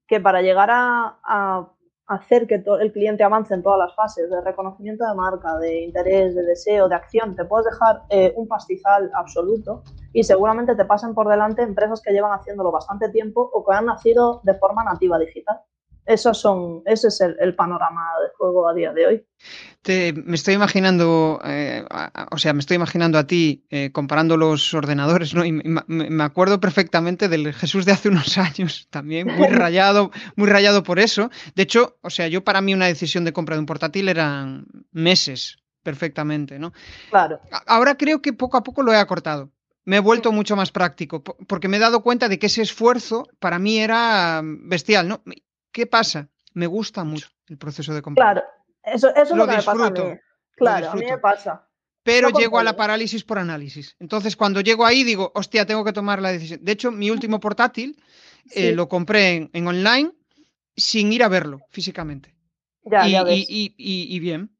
[0.06, 1.68] que para llegar a,
[2.06, 6.34] hacer que el cliente avance en todas las fases de reconocimiento de marca, de interés,
[6.34, 11.14] de deseo, de acción, te puedes dejar eh, un pastizal absoluto y seguramente te pasen
[11.14, 15.18] por delante empresas que llevan haciéndolo bastante tiempo o que han nacido de forma nativa
[15.18, 15.60] digital
[16.16, 19.26] son, ese es el, panorama del juego a día de hoy.
[20.24, 21.84] me estoy imaginando, eh,
[22.30, 25.44] o sea, me estoy imaginando a ti eh, comparando los ordenadores, ¿no?
[25.44, 30.82] Y me, acuerdo perfectamente del Jesús de hace unos años, también muy rayado, muy rayado
[30.82, 31.30] por eso.
[31.54, 34.66] De hecho, o sea, yo para mí una decisión de compra de un portátil eran
[34.92, 36.72] meses, perfectamente, ¿no?
[37.10, 37.40] Claro.
[37.66, 39.50] Ahora creo que poco a poco lo he acortado
[39.84, 43.28] me he vuelto mucho más práctico, porque me he dado cuenta de que ese esfuerzo
[43.38, 45.22] para mí era bestial, ¿no?
[45.74, 46.28] ¿Qué pasa?
[46.52, 48.24] Me gusta mucho el proceso de compra.
[48.24, 48.46] Claro,
[48.84, 50.18] eso, es lo, que me pasa a mí.
[50.56, 51.68] Claro, a mí me pasa.
[52.04, 53.96] Pero llego a la parálisis por análisis.
[53.98, 56.60] Entonces, cuando llego ahí, digo, hostia, tengo que tomar la decisión.
[56.62, 58.00] De hecho, mi último portátil
[58.52, 60.12] eh, lo compré en, online
[60.76, 62.36] sin ir a verlo físicamente.
[62.84, 63.44] Ya, y, ya ves.
[63.48, 64.56] Y, bien.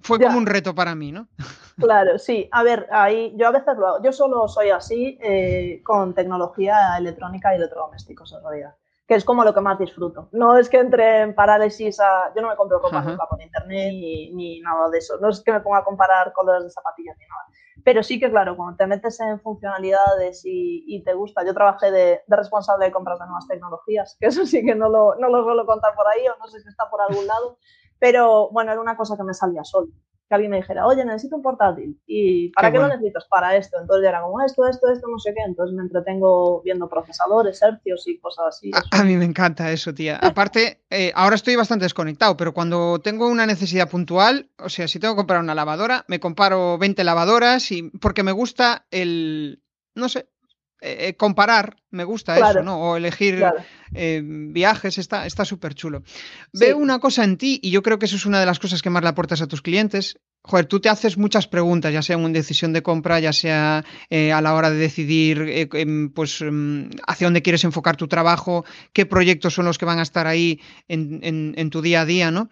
[0.00, 1.28] Fue como un reto para mí, ¿no?
[1.76, 2.48] Claro, sí.
[2.52, 4.02] A ver, ahí yo a veces lo hago.
[4.02, 8.74] Yo solo soy así eh, con tecnología electrónica y electrodomésticos en realidad
[9.06, 10.28] que es como lo que más disfruto.
[10.32, 12.32] No es que entre en parálisis a...
[12.34, 13.92] Yo no me compro ropa nunca por internet
[14.34, 15.16] ni, nada de eso.
[15.20, 17.46] No es que me ponga a comparar colores de zapatillas ni nada.
[17.84, 22.22] Pero sí que, claro, cuando te metes en funcionalidades y, te gusta, yo trabajé de,
[22.26, 25.64] responsable de compras de nuevas tecnologías, que eso sí que no lo, no lo suelo
[25.66, 27.58] contar por ahí o no sé si está por algún lado,
[28.00, 29.88] pero bueno, era una cosa que me salía solo
[30.28, 32.00] que alguien me dijera, oye, necesito un portátil.
[32.06, 33.26] ¿Y para qué, lo necesitas?
[33.26, 33.78] Para esto.
[33.80, 35.42] Entonces ya era como esto, esto, esto, no sé qué.
[35.46, 38.70] Entonces me entretengo viendo procesadores, hercios y cosas así.
[38.90, 40.16] A, mí me encanta eso, tía.
[40.22, 44.98] Aparte, eh, ahora estoy bastante desconectado, pero cuando tengo una necesidad puntual, o sea, si
[44.98, 49.62] tengo que comprar una lavadora, me comparo 20 lavadoras y porque me gusta el,
[49.94, 50.28] no sé,
[50.82, 52.78] eh, eh, comparar, me gusta eso, ¿no?
[52.78, 53.42] O elegir
[53.94, 56.02] eh, viajes, está súper chulo.
[56.52, 58.82] Veo una cosa en ti, y yo creo que eso es una de las cosas
[58.82, 60.18] que más le aportas a tus clientes.
[60.42, 63.84] Joder, tú te haces muchas preguntas, ya sea en una decisión de compra, ya sea
[64.10, 69.06] a la hora de decidir em, pues, em, hacia dónde quieres enfocar tu trabajo, qué
[69.06, 72.48] proyectos son los que van a estar ahí en, tu día a día, ¿no?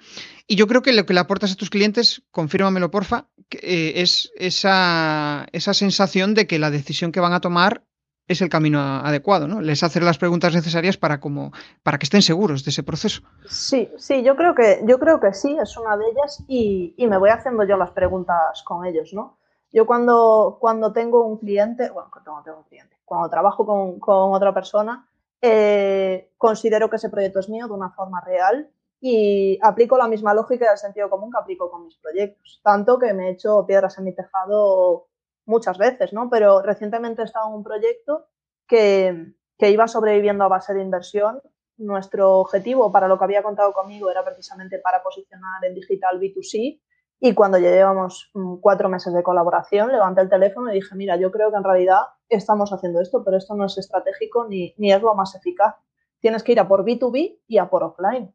[0.48, 5.46] Y yo creo que lo que le aportas a tus clientes, confírmamelo porfa, es esa,
[5.52, 7.84] esa sensación de que la decisión que van a tomar
[8.26, 9.60] es el camino adecuado, ¿no?
[9.60, 13.22] Les hacer las preguntas necesarias para como para que estén seguros de ese proceso.
[13.46, 17.18] Sí, sí, yo creo que yo creo que sí, es una de ellas y, me
[17.18, 19.38] voy haciendo yo las preguntas con ellos, ¿no?
[19.72, 24.54] Yo cuando, cuando tengo un cliente, bueno, cuando tengo un cliente, cuando trabajo con, otra
[24.54, 25.06] persona,
[25.42, 30.32] eh, considero que ese proyecto es mío de una forma real y aplico la misma
[30.32, 32.60] lógica del sentido común que aplico con mis proyectos.
[32.62, 35.08] Tanto que me he hecho piedras en mi tejado
[35.46, 36.28] muchas veces, ¿no?
[36.30, 38.26] Pero recientemente he estado en un proyecto
[38.66, 41.40] que, iba sobreviviendo a base de inversión.
[41.76, 46.80] Nuestro objetivo para lo que había contado conmigo era precisamente para posicionar en digital B2C
[47.20, 51.30] y cuando llevábamos mm, cuatro meses de colaboración levanté el teléfono y dije, mira, yo
[51.30, 55.00] creo que en realidad estamos haciendo esto, pero esto no es estratégico ni, ni es
[55.00, 55.74] lo más eficaz.
[56.20, 58.35] Tienes que ir a por B2B y a por offline.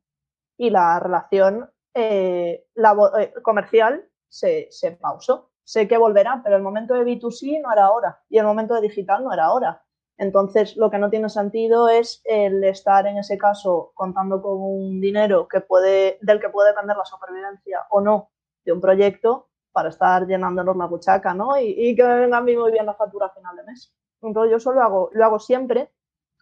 [0.57, 6.95] Y la relación eh, eh, comercial se, se pausó sé que volverá, pero el momento
[6.95, 9.83] de B2C no era ahora y el momento de digital no era ahora.
[10.17, 14.99] Entonces, lo que no tiene sentido es el estar en ese caso contando con un
[14.99, 18.31] dinero que puede, del que puede depender la supervivencia o no
[18.65, 21.55] de un proyecto para estar llenándonos la buchaca, ¿no?
[21.55, 23.93] Y, que venga a mí muy bien la factura a final de mes.
[24.23, 25.91] Entonces, yo eso lo hago, lo hago siempre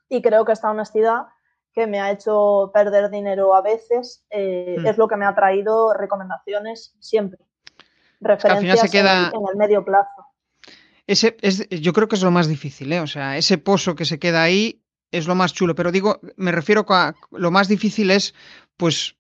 [0.08, 1.24] y creo que esta honestidad
[1.74, 4.88] que me ha hecho perder dinero a veces eh, mm.
[4.88, 7.47] es lo que me ha traído recomendaciones siempre
[8.20, 9.32] referencias se queda...
[9.34, 10.26] en, el medio plazo.
[11.06, 13.00] Ese es, yo creo que es lo más difícil, ¿eh?
[13.00, 16.52] O sea, ese pozo que se queda ahí es lo más chulo, pero digo, me
[16.52, 18.34] refiero a lo más difícil es,
[18.76, 19.16] pues,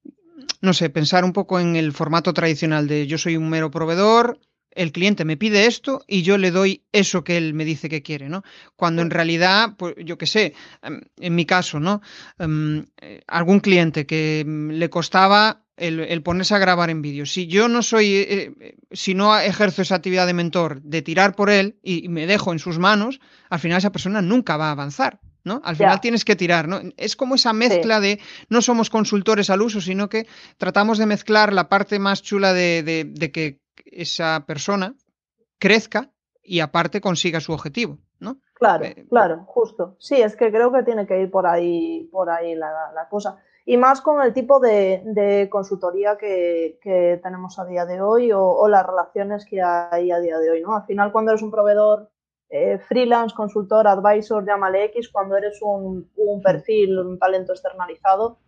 [0.61, 4.39] no sé, pensar un poco en el formato tradicional de yo soy un mero proveedor,
[4.71, 8.03] el cliente me pide esto y yo le doy eso que él me dice que
[8.03, 8.43] quiere, ¿no?
[8.75, 12.01] Cuando en realidad, pues yo qué sé, em, en mi caso, ¿no?
[12.37, 17.25] Em, eh, algún cliente que le costaba el, ponerse a grabar en vídeo.
[17.25, 21.35] Si yo no soy, eh, eh, si no ejerzo esa actividad de mentor, de tirar
[21.35, 24.71] por él y, me dejo en sus manos, al final esa persona nunca va a
[24.71, 25.19] avanzar.
[25.43, 25.61] ¿no?
[25.63, 26.81] Al final tienes que tirar, ¿no?
[26.97, 31.53] Es como esa mezcla de no somos consultores al uso, sino que tratamos de mezclar
[31.53, 34.95] la parte más chula de, que esa persona
[35.57, 36.11] crezca
[36.43, 38.41] y aparte consiga su objetivo, ¿no?
[38.55, 39.95] Claro, eh, claro, justo.
[39.99, 43.37] Sí, es que creo que tiene que ir por ahí, por ahí la, la cosa
[43.69, 46.79] y más con el tipo de, consultoría que,
[47.21, 50.61] tenemos a día de hoy o, las relaciones que hay a día de hoy.
[50.61, 50.73] ¿no?
[50.73, 52.09] Al final, cuando eres un proveedor
[52.49, 56.09] eh, freelance, consultor, advisor, llámale X, cuando eres un,
[56.41, 58.39] perfil, un talento externalizado,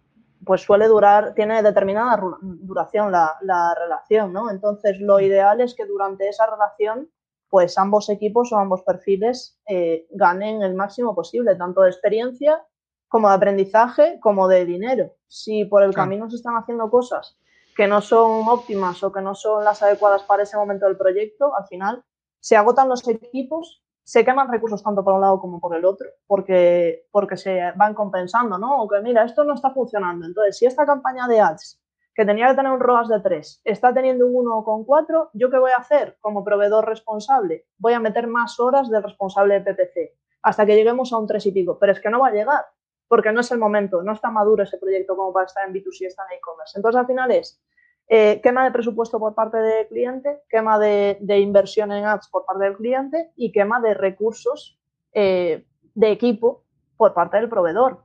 [0.45, 4.49] pues suele durar, tiene determinada duración la, relación, ¿no?
[4.49, 7.09] Entonces, lo ideal es que durante esa relación,
[7.49, 12.63] pues ambos equipos o ambos perfiles eh, ganen el máximo posible, tanto de experiencia
[13.09, 15.11] como de aprendizaje como de dinero.
[15.27, 17.37] Si por el camino se están haciendo cosas
[17.75, 21.55] que no son óptimas o que no son las adecuadas para ese momento del proyecto,
[21.55, 22.03] al final
[22.39, 26.07] se agotan los equipos, se queman recursos tanto por un lado como por el otro,
[26.27, 28.81] porque, porque se van compensando, ¿no?
[28.81, 30.25] O que mira, esto no está funcionando.
[30.25, 31.81] Entonces, si esta campaña de ads
[32.13, 35.71] que tenía que tener un ROAS de 3, está teniendo un 1,4, ¿yo qué voy
[35.71, 37.65] a hacer como proveedor responsable?
[37.77, 41.45] Voy a meter más horas de responsable de PPC hasta que lleguemos a un 3
[41.45, 42.65] y pico, pero es que no va a llegar,
[43.09, 46.05] porque no es el momento, no está maduro ese proyecto como para estar en B2C,
[46.05, 46.77] está en e-commerce.
[46.77, 47.61] Entonces, al final es
[48.07, 52.63] eh, quema de presupuesto por parte del cliente, quema de, inversión en ads por parte
[52.63, 54.79] del cliente y quema de recursos
[55.11, 56.63] eh, de equipo
[56.97, 58.03] por parte del proveedor.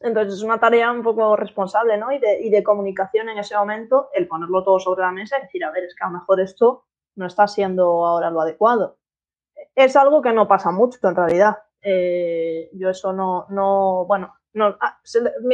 [0.00, 2.10] Entonces, es una tarea un poco responsable ¿no?
[2.10, 5.42] y, de, y de comunicación en ese momento, el ponerlo todo sobre la mesa y
[5.42, 8.96] decir, a ver, es que a lo mejor esto no está siendo ahora lo adecuado.
[9.76, 11.58] Es algo que no pasa mucho en realidad.
[11.82, 15.00] Eh, yo eso no, no, bueno, no, ah,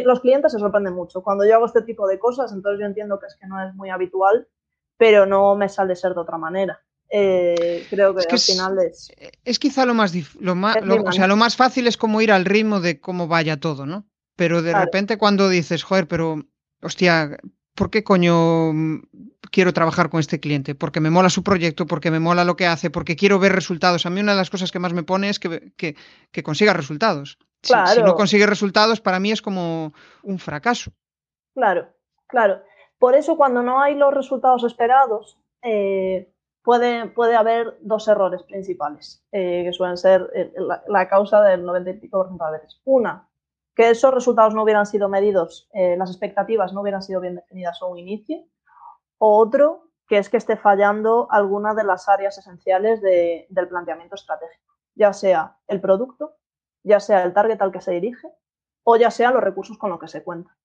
[0.05, 1.23] los clientes se sorprenden mucho.
[1.23, 3.75] Cuando yo hago este tipo de cosas, entonces yo entiendo que es que no es
[3.75, 4.49] muy habitual,
[4.97, 6.81] pero no me sale ser de otra manera.
[7.09, 9.13] Eh, creo que, al final es.
[9.45, 12.45] Es quizá lo más, lo más, o sea, lo más fácil es como ir al
[12.45, 14.07] ritmo de cómo vaya todo, ¿no?
[14.35, 16.45] Pero de repente cuando dices, joder, pero,
[16.83, 17.39] hostia,
[17.75, 18.73] ¿por qué coño
[19.51, 20.75] quiero trabajar con este cliente?
[20.75, 24.05] Porque me mola su proyecto, porque me mola lo que hace, porque quiero ver resultados.
[24.05, 27.39] A mí una de las cosas que más me pone es que, que consiga resultados.
[27.67, 30.91] Si, no consigue resultados, para mí es como un fracaso.
[31.55, 31.89] Claro,
[32.27, 32.63] claro.
[32.99, 39.25] Por eso cuando no hay los resultados esperados, eh, puede, puede haber dos errores principales,
[39.33, 40.53] eh, que suelen ser eh,
[40.87, 42.81] la, causa del 90 y pico por ciento de veces.
[42.85, 43.29] Una,
[43.75, 47.87] que esos resultados no hubieran sido medidos, las expectativas no hubieran sido bien definidas a
[47.87, 48.39] un inicio.
[49.19, 54.73] O otro, que es que esté fallando alguna de las áreas esenciales del planteamiento estratégico,
[54.95, 56.37] ya sea el producto,
[56.87, 58.29] ya sea el target al que se dirige
[58.85, 60.57] o ya sea los recursos con los que se cuenta.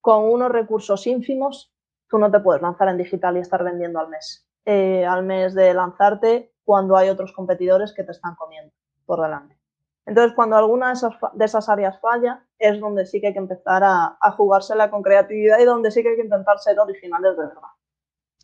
[0.00, 1.72] Con unos recursos ínfimos,
[2.08, 4.46] tú no te puedes lanzar en digital y estar vendiendo al mes.
[4.64, 8.72] Eh, al mes de lanzarte cuando hay otros competidores que te están comiendo
[9.06, 9.56] por delante.
[10.04, 10.92] Entonces, cuando alguna
[11.34, 15.02] de esas, áreas falla, es donde sí que hay que empezar a, a jugársela con
[15.02, 17.68] creatividad y donde sí que hay que intentar ser originales de verdad.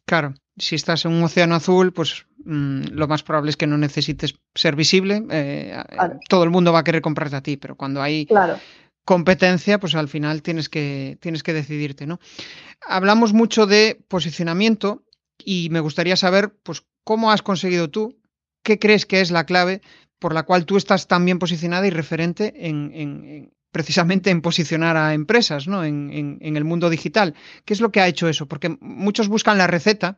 [0.07, 3.78] Claro, si estás en un océano azul, pues mm, lo más probable es que no
[3.78, 5.24] necesites ser visible.
[5.30, 5.76] Eh,
[6.28, 8.28] todo el mundo va a querer comprarte a ti, pero cuando hay
[9.04, 12.20] competencia, pues al final tienes que, tienes que decidirte, ¿no?
[12.87, 15.04] Hablamos mucho de posicionamiento
[15.38, 18.18] y me gustaría saber, pues, cómo has conseguido tú,
[18.62, 19.83] qué crees que es la clave
[20.18, 25.12] por la cual tú estás tan bien posicionada y referente en, precisamente en posicionar a
[25.12, 25.85] empresas ¿no?
[25.85, 27.35] en, el mundo digital.
[27.66, 28.46] ¿Qué es lo que ha hecho eso?
[28.46, 30.16] Porque muchos buscan la receta.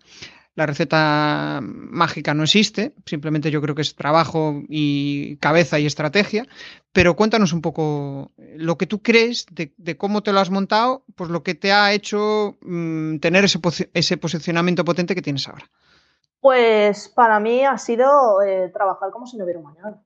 [0.57, 6.47] La receta mágica no existe, simplemente yo creo que es trabajo y cabeza y estrategia,
[6.92, 11.29] pero cuéntanos un poco lo que tú crees de, cómo te lo has montado, pues
[11.29, 13.61] lo que te ha hecho mm, tener ese,
[13.92, 15.66] ese, posicionamiento potente que tienes ahora.
[16.40, 20.03] Pues para mí ha sido eh, trabajar como si no hubiera un mañana,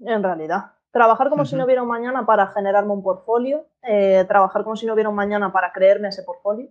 [0.00, 0.72] en realidad.
[0.90, 4.86] Trabajar como si no hubiera un mañana para generarme un portfolio, eh, trabajar como si
[4.86, 6.68] no hubiera un mañana para creerme ese portfolio,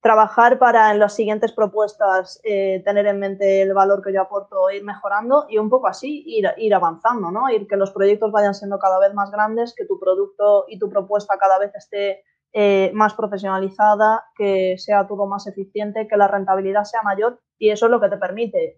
[0.00, 4.70] trabajar para en las siguientes propuestas eh, tener en mente el valor que yo aporto,
[4.70, 7.50] ir mejorando y un poco así ir, avanzando, ¿no?
[7.50, 10.88] Ir que los proyectos vayan siendo cada vez más grandes, que tu producto y tu
[10.88, 16.84] propuesta cada vez esté eh, más profesionalizada, que sea todo más eficiente, que la rentabilidad
[16.84, 18.76] sea mayor y eso es lo que te permite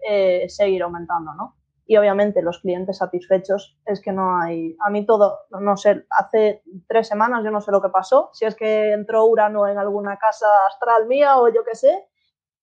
[0.48, 1.56] seguir aumentando, ¿no?
[1.88, 6.62] Y obviamente los clientes satisfechos es que no hay, a mí todo, no sé, hace
[6.86, 10.18] tres semanas yo no sé lo que pasó, si es que entró Urano en alguna
[10.18, 12.06] casa astral mía o yo qué sé,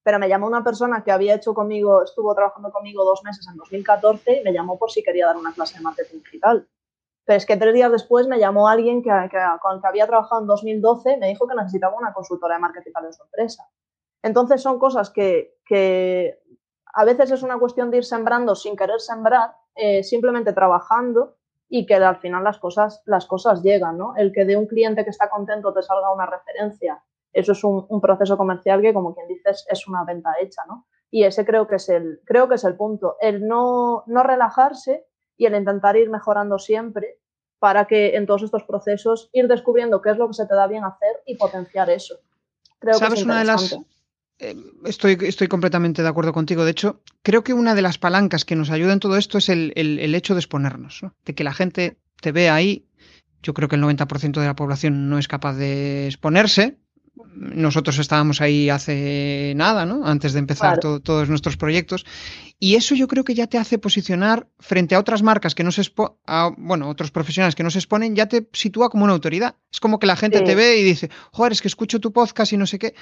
[0.03, 3.57] pero me llamó una persona que había hecho conmigo, estuvo trabajando conmigo dos meses en
[3.57, 6.69] 2014 y me llamó por si quería dar una clase de marketing digital.
[7.25, 10.41] Pero es que tres días después me llamó alguien que, con el que había trabajado
[10.41, 13.67] en 2012, me dijo que necesitaba una consultora de marketing para su empresa.
[14.21, 16.39] Entonces son cosas que, que
[16.95, 21.35] a veces es una cuestión de ir sembrando sin querer sembrar, eh, simplemente trabajando
[21.67, 24.15] y que al final las cosas, las cosas llegan, ¿no?
[24.15, 27.99] El que de un cliente que está contento te salga una referencia, eso es un,
[27.99, 30.85] proceso comercial que, como quien dices, es una venta hecha, ¿no?
[31.11, 35.05] Y ese creo que es el, creo que es el punto, el no, no relajarse
[35.35, 37.19] y el intentar ir mejorando siempre
[37.59, 40.67] para que en todos estos procesos ir descubriendo qué es lo que se te da
[40.67, 42.15] bien hacer y potenciar eso.
[42.79, 43.77] Creo que es una de las
[44.37, 46.65] Estoy, estoy, completamente de acuerdo contigo.
[46.65, 49.47] De hecho, creo que una de las palancas que nos ayuda en todo esto es
[49.47, 49.71] el,
[50.15, 52.85] hecho de exponernos, de que la gente te vea ahí.
[53.41, 56.79] Yo creo que el 90% de la población no es capaz de exponerse.
[57.33, 60.05] Nosotros estábamos ahí hace nada, ¿no?
[60.05, 62.05] Antes de empezar todos nuestros proyectos.
[62.59, 65.71] Y eso yo creo que ya te hace posicionar frente a otras marcas que no
[65.71, 66.15] se exponen,
[66.57, 69.55] bueno, otros profesionales que no se exponen, ya te sitúa como una autoridad.
[69.71, 72.51] Es como que la gente te ve y dice, joder, es que escucho tu podcast
[72.51, 72.95] y no sé qué.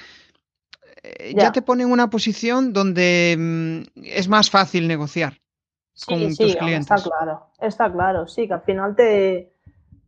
[1.04, 1.52] Eh, ya.
[1.52, 5.34] te pone en una posición donde mm, es más fácil negociar
[6.06, 6.90] con tus clientes.
[6.90, 9.52] Está claro, está claro, sí, que al final te,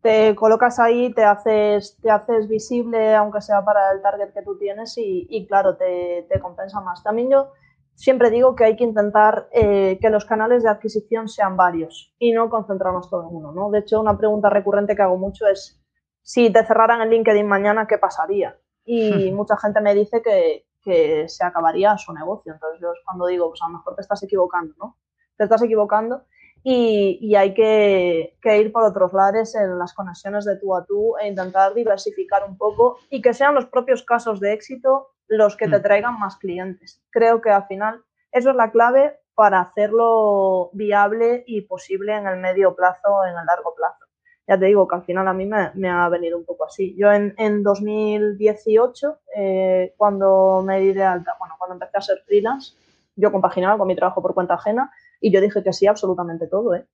[0.01, 4.57] te colocas ahí, te haces, te haces visible, aunque sea para el target que tú
[4.57, 7.03] tienes, y, claro, te, compensa más.
[7.03, 7.51] También yo
[7.95, 12.33] siempre digo que hay que intentar eh, que los canales de adquisición sean varios y
[12.33, 13.53] no concentrarnos todo en uno.
[13.53, 13.71] ¿no?
[13.71, 15.83] De hecho, una pregunta recurrente que hago mucho es,
[16.23, 18.57] si te cerraran el LinkedIn mañana, ¿qué pasaría?
[18.85, 22.53] Y mucha gente me dice que, que se acabaría su negocio.
[22.53, 24.97] Entonces yo es cuando digo, pues a lo mejor te estás equivocando, ¿no?
[25.37, 26.23] Te estás equivocando
[26.63, 31.27] y, hay que, ir por otros lares en las conexiones de tú a tú e
[31.27, 35.79] intentar diversificar un poco y que sean los propios casos de éxito los que te
[35.79, 35.83] mm.
[35.83, 37.03] traigan más clientes.
[37.11, 42.39] Creo que al final eso es la clave para hacerlo viable y posible en el
[42.39, 44.06] medio plazo, en el largo plazo
[44.47, 46.95] ya te digo que al final a mí me, ha venido un poco así.
[46.97, 52.23] Yo en, en 2018, eh, cuando me di de alta, bueno, cuando empecé a ser
[52.25, 52.77] freelance,
[53.17, 56.75] yo compaginaba con mi trabajo por cuenta ajena y yo dije que sí absolutamente todo,
[56.75, 56.87] ¿eh?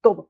[0.00, 0.28] Todo.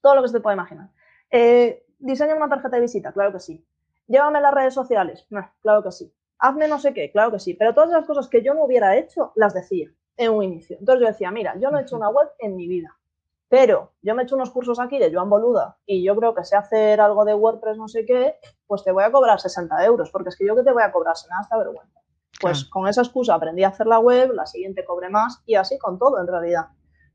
[0.00, 0.90] Todo lo que se te puede imaginar.
[1.30, 3.12] Eh, ¿Diseña una tarjeta de visita?
[3.12, 3.66] Claro que sí.
[4.06, 5.26] Llévame las redes sociales?
[5.60, 6.12] claro que sí.
[6.38, 7.54] Hazme no sé qué, claro que sí.
[7.54, 10.76] Pero todas las cosas que yo no hubiera hecho, las decía en un inicio.
[10.78, 12.96] Entonces yo decía, mira, yo no he hecho una web en mi vida.
[13.48, 16.44] Pero yo me he hecho unos cursos aquí de Joan Boluda y yo creo que
[16.44, 18.36] sé hacer algo de WordPress, no sé qué,
[18.66, 20.90] pues te voy a cobrar 60 euros, porque es que yo que te voy a
[20.90, 22.00] cobrar sin nada esta vergüenza.
[22.40, 25.78] Pues con esa excusa aprendí a hacer la web, la siguiente cobré más y así
[25.78, 26.66] con todo en realidad.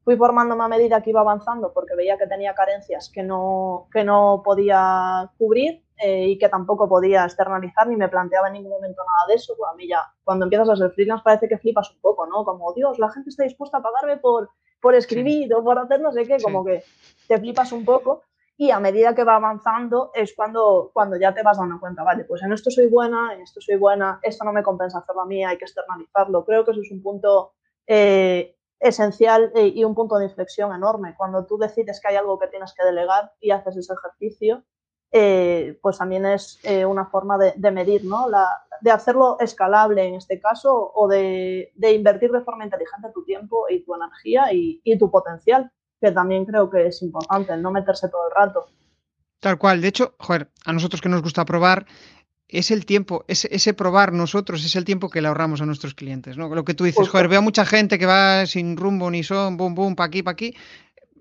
[0.04, 4.04] Fui formándome a medida que iba avanzando porque veía que tenía carencias que no, que
[4.04, 9.04] no podía cubrir eh, y que tampoco podía externalizar ni me planteaba en ningún momento
[9.04, 9.54] nada de eso.
[9.72, 12.44] a mí ya, cuando empiezas a ser freelance parece que flipas un poco, ¿no?
[12.44, 14.50] Como, Dios, la gente está dispuesta a pagarme por
[14.82, 16.84] por escribir o por hacer no sé qué, como que
[17.28, 18.24] te flipas un poco
[18.62, 22.26] y a medida que va avanzando es cuando, cuando ya te vas dando cuenta, vale,
[22.26, 25.26] pues en esto soy buena, en esto soy buena, esto no me compensa hacerlo a
[25.26, 26.46] mí, hay que externalizarlo.
[26.46, 27.54] Creo que eso es un punto
[27.88, 31.16] eh, esencial eh, y un punto de inflexión enorme.
[31.18, 34.64] Cuando tú decides que hay algo que tienes que delegar y haces ese ejercicio,
[35.12, 38.30] eh, pues también es una forma de, de medir ¿no?
[38.30, 38.48] la,
[38.82, 43.84] de hacerlo escalable en este caso o de, invertir de forma inteligente tu tiempo y
[43.84, 48.36] tu energía y, tu potencial, que también creo que es importante, no meterse todo el
[48.36, 48.66] rato.
[49.40, 49.82] Tal cual.
[49.82, 51.86] De hecho, joder, a nosotros que nos gusta probar,
[52.48, 56.38] es el tiempo, ese, probar nosotros es el tiempo que le ahorramos a nuestros clientes,
[56.38, 56.54] ¿no?
[56.54, 59.58] Lo que tú dices, joder, veo a mucha gente que va sin rumbo ni son,
[59.58, 60.56] boom, boom, pa' aquí, pa' aquí.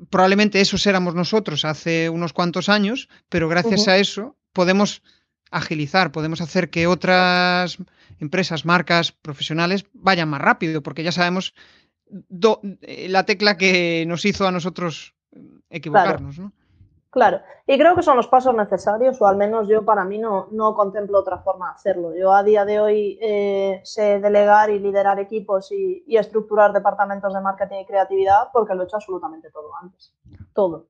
[0.09, 5.03] Probablemente esos éramos nosotros hace unos cuantos años, pero gracias a eso podemos
[5.51, 7.79] agilizar, podemos hacer que otras
[8.19, 11.55] empresas, marcas, profesionales vayan más rápido, porque ya sabemos
[12.83, 15.15] eh, la tecla que nos hizo a nosotros
[15.69, 16.53] equivocarnos, claro.
[16.55, 16.60] ¿no?
[17.11, 20.47] Claro, y creo que son los pasos necesarios, o al menos yo para mí no,
[20.53, 22.15] no contemplo otra forma de hacerlo.
[22.15, 27.35] Yo a día de hoy eh, sé delegar y liderar equipos y, y estructurar departamentos
[27.35, 30.15] de marketing y creatividad porque lo he hecho absolutamente todo antes.
[30.55, 30.87] Todo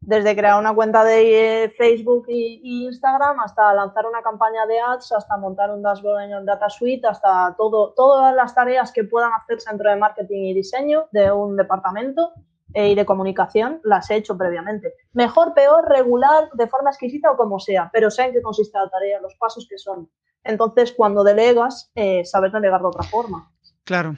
[0.00, 5.12] desde crear una cuenta de eh, Facebook e Instagram hasta lanzar una campaña de ads,
[5.12, 9.68] hasta montar un dashboard en Data Suite, hasta todo, todas las tareas que puedan hacerse
[9.70, 12.32] dentro de marketing y diseño de un departamento
[12.74, 14.94] y de comunicación, las he hecho previamente.
[15.12, 18.88] Mejor, peor, regular, de forma exquisita o como sea, pero sé en qué consiste la
[18.88, 20.10] tarea, los pasos que son.
[20.44, 23.50] Entonces, cuando delegas, eh, saber delegar de otra forma.
[23.84, 24.16] Claro,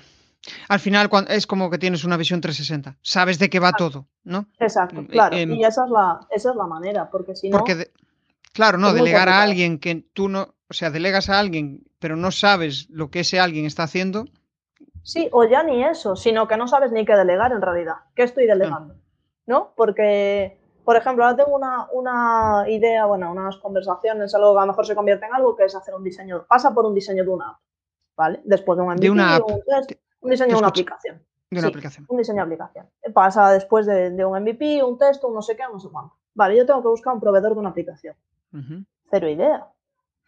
[0.68, 4.46] al final es como que tienes una visión 360, sabes de qué va todo, ¿no?
[4.58, 7.58] Exacto, claro, y esa es, la, esa es la manera, porque si no...
[7.58, 7.90] Porque
[8.52, 12.30] claro, no, delegar a alguien que tú no, o sea, delegas a alguien, pero no
[12.30, 14.26] sabes lo que ese alguien está haciendo.
[15.02, 18.22] Sí, o ya ni eso, sino que no sabes ni qué delegar en realidad, qué
[18.22, 18.94] estoy delegando,
[19.46, 19.72] ¿no?
[19.74, 24.68] Porque, por ejemplo, ahora tengo una, una idea, bueno, unas conversaciones, algo que a lo
[24.68, 27.30] mejor se convierte en algo, que es hacer un diseño, pasa por un diseño de
[27.30, 27.58] una app
[28.16, 28.40] ¿vale?
[28.44, 31.22] Después de un MVP, una un test, un diseño de una aplicación.
[31.50, 32.06] De una aplicación.
[32.08, 32.88] Un diseño de aplicación.
[33.12, 36.16] Pasa después de, de, un MVP, un test, un no sé qué, no sé cuánto.
[36.34, 38.16] Vale, yo tengo que buscar un proveedor de una aplicación.
[39.10, 39.66] Cero idea.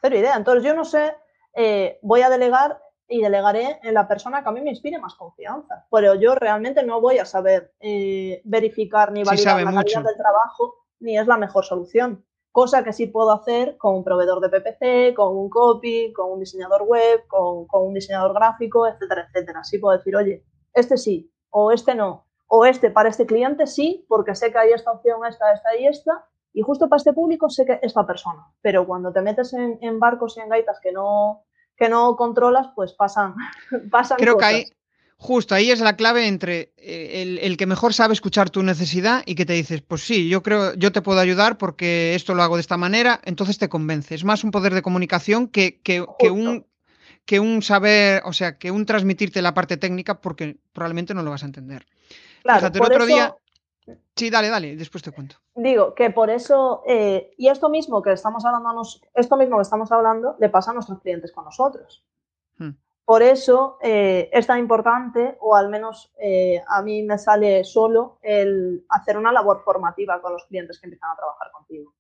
[0.01, 0.37] Cero idea.
[0.37, 1.15] Entonces yo no sé,
[1.55, 2.79] eh, voy a delegar
[3.09, 5.87] y delegaré en la persona que a mí me inspire más confianza.
[5.91, 10.87] Pero yo realmente no voy a saber eh, verificar ni validar la calidad del trabajo,
[11.01, 12.25] ni es la mejor solución.
[12.51, 16.41] Cosa que sí puedo hacer con un proveedor de PPC, con un copy, con un
[16.41, 19.61] diseñador web, con, con un diseñador gráfico, etcétera, etcétera.
[19.61, 24.07] Así puedo decir, oye, este sí, o este no, o este para este cliente sí,
[24.09, 27.51] porque sé que hay esta opción, esta, esta y esta, y justo para este público
[27.51, 28.47] sé que esta persona.
[28.63, 31.45] Pero cuando te metes en, en barcos y en gaitas que no,
[31.77, 33.35] que no controlas, pues pasan,
[33.91, 34.51] pasan Creo cosas.
[34.51, 34.65] que ahí,
[35.17, 39.23] justo ahí es la clave entre eh, el, el, que mejor sabe escuchar tu necesidad
[39.27, 42.43] y que te dices, pues sí, yo creo, yo te puedo ayudar porque esto lo
[42.43, 44.15] hago de esta manera, entonces te convence.
[44.15, 46.67] Es más un poder de comunicación que, que, que un
[47.25, 51.31] que un saber, o sea, que un transmitirte la parte técnica porque probablemente no lo
[51.31, 51.87] vas a entender.
[52.43, 53.07] Claro, Fíjate, el otro eso...
[53.07, 53.35] día
[54.17, 55.37] Sí, dale, dale, después te cuento.
[55.55, 58.83] Digo que por eso, eh, y esto mismo que estamos hablando,
[59.15, 62.05] esto mismo que estamos hablando, le pasa a nuestros clientes con nosotros.
[62.59, 62.71] Hmm.
[63.05, 68.19] Por eso eh, es tan importante, o al menos eh, a mí me sale solo,
[68.23, 71.93] el hacer una labor formativa con los clientes que empiezan a trabajar contigo.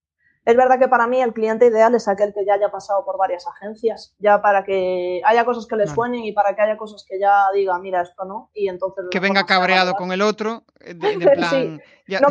[0.44, 3.16] Es verdad que para mí el cliente ideal es aquel que ya haya pasado por
[3.16, 7.04] varias agencias, ya para que haya cosas que le suenen y para que haya cosas
[7.08, 9.06] que ya diga, mira, esto no, y entonces...
[9.10, 11.50] Que venga cabreado con el otro, de, de plan...
[11.50, 12.20] sí, ya...
[12.20, 12.28] no,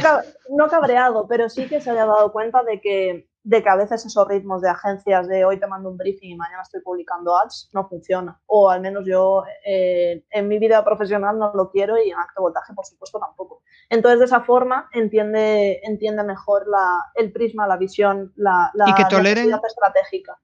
[0.49, 4.06] no, cabreado, pero sí que se haya dado cuenta de que, de que a veces
[4.06, 7.70] esos ritmos de agencias de hoy te mando un briefing y mañana estoy publicando ads
[7.74, 8.39] no funciona.
[8.46, 12.41] O al menos yo eh, en mi vida profesional no lo quiero y en acto
[12.41, 13.62] voltaje, por supuesto, tampoco.
[13.89, 18.94] Entonces, de esa forma, entiende, entiende mejor la, el prisma, la visión, la, la y
[18.96, 20.39] que toleren, estratégica.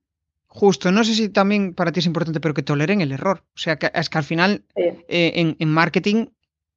[0.47, 3.43] Justo, no sé si también para ti es importante, pero que toleren el error.
[3.55, 4.83] O sea, que es que al final sí.
[4.83, 6.27] eh, en, en marketing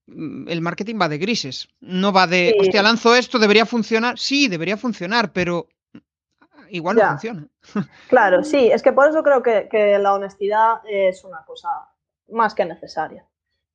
[0.06, 2.60] el marketing va de grises, no va de, sí.
[2.60, 4.18] hostia, lanzo esto, debería funcionar.
[4.18, 5.68] Sí, debería funcionar, pero
[6.76, 7.04] igual ya.
[7.04, 7.48] no funciona.
[8.08, 11.68] Claro, sí, es que por eso creo que, que la honestidad es una cosa
[12.28, 13.26] más que necesaria.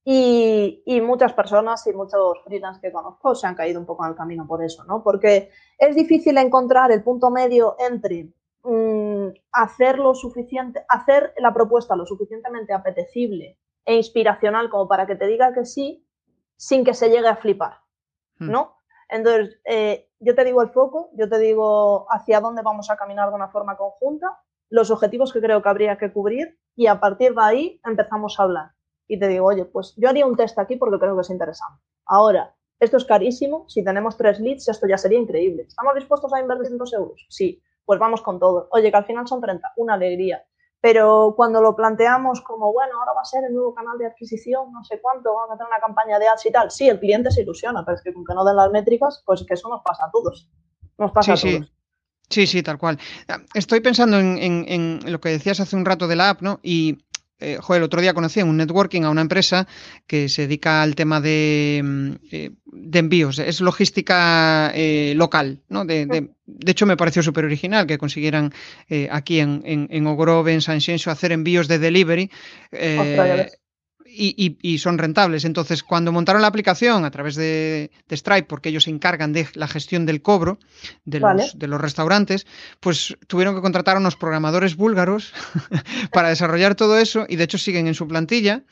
[0.03, 4.11] Y, y, muchas personas y muchos freelance que conozco se han caído un poco en
[4.11, 5.03] el camino por eso, ¿no?
[5.03, 8.31] Porque es difícil encontrar el punto medio entre
[8.63, 15.15] mmm, hacer lo suficiente, hacer la propuesta lo suficientemente apetecible e inspiracional como para que
[15.15, 16.05] te diga que sí,
[16.57, 17.79] sin que se llegue a flipar,
[18.39, 18.77] ¿no?
[19.09, 23.29] Entonces, eh, yo te digo el foco, yo te digo hacia dónde vamos a caminar
[23.29, 24.39] de una forma conjunta,
[24.69, 28.43] los objetivos que creo que habría que cubrir y a partir de ahí empezamos a
[28.43, 28.71] hablar.
[29.07, 31.81] Y te digo, oye, pues yo haría un test aquí porque creo que es interesante.
[32.05, 35.63] Ahora, esto es carísimo, si tenemos tres leads, esto ya sería increíble.
[35.67, 37.25] ¿Estamos dispuestos a invertir 200 euros?
[37.29, 38.67] Sí, pues vamos con todo.
[38.71, 40.43] Oye, que al final son 30, una alegría.
[40.79, 44.71] Pero cuando lo planteamos como, bueno, ahora va a ser el nuevo canal de adquisición,
[44.71, 47.31] no sé cuánto, vamos a hacer una campaña de ads y tal, sí, el cliente
[47.31, 49.81] se ilusiona, pero es que con que no den las métricas, pues que eso nos
[49.83, 50.49] pasa a todos.
[50.97, 51.67] Nos pasa sí, a todos.
[51.67, 51.73] Sí.
[52.29, 52.99] Sí, sí, tal cual.
[53.53, 56.59] Estoy pensando en, en, en, lo que decías hace un rato de la app, ¿no?
[56.61, 57.05] Y,
[57.39, 59.67] eh, el otro día conocí en un networking a una empresa
[60.07, 65.85] que se dedica al tema de, eh, de envíos, es logística eh, local, ¿no?
[65.85, 66.29] De,
[66.65, 68.53] hecho, me pareció súper original que consiguieran
[68.89, 72.31] eh, aquí en, en, Ogrove, en San Xenxo, hacer envíos de delivery.
[72.71, 73.47] Eh,
[74.17, 75.45] y, y, y, son rentables.
[75.45, 79.47] Entonces, cuando montaron la aplicación a través de, de, Stripe, porque ellos se encargan de
[79.53, 80.57] la gestión del cobro
[81.05, 81.43] de, vale.
[81.43, 82.47] los, de los, restaurantes,
[82.79, 85.33] pues tuvieron que contratar a unos programadores búlgaros
[86.11, 88.63] para desarrollar todo eso y de hecho siguen en su plantilla.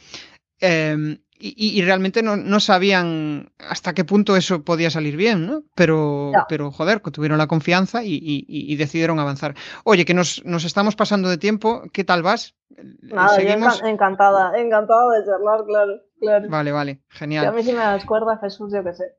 [0.59, 5.63] Eh, y, y, realmente no, no, sabían hasta qué punto eso podía salir bien, ¿no?
[5.75, 6.45] Pero, no.
[6.47, 9.53] pero joder, tuvieron la confianza y, y, decidieron avanzar.
[9.83, 12.55] Oye, que nos, nos, estamos pasando de tiempo, ¿qué tal vas?
[13.01, 13.81] Nada, ¿Seguimos?
[13.81, 16.49] yo encantada, encantada de charlar, claro, claro.
[16.49, 17.43] Vale, vale, genial.
[17.43, 19.15] Que a mí si me das cuerda, Jesús, yo qué sé.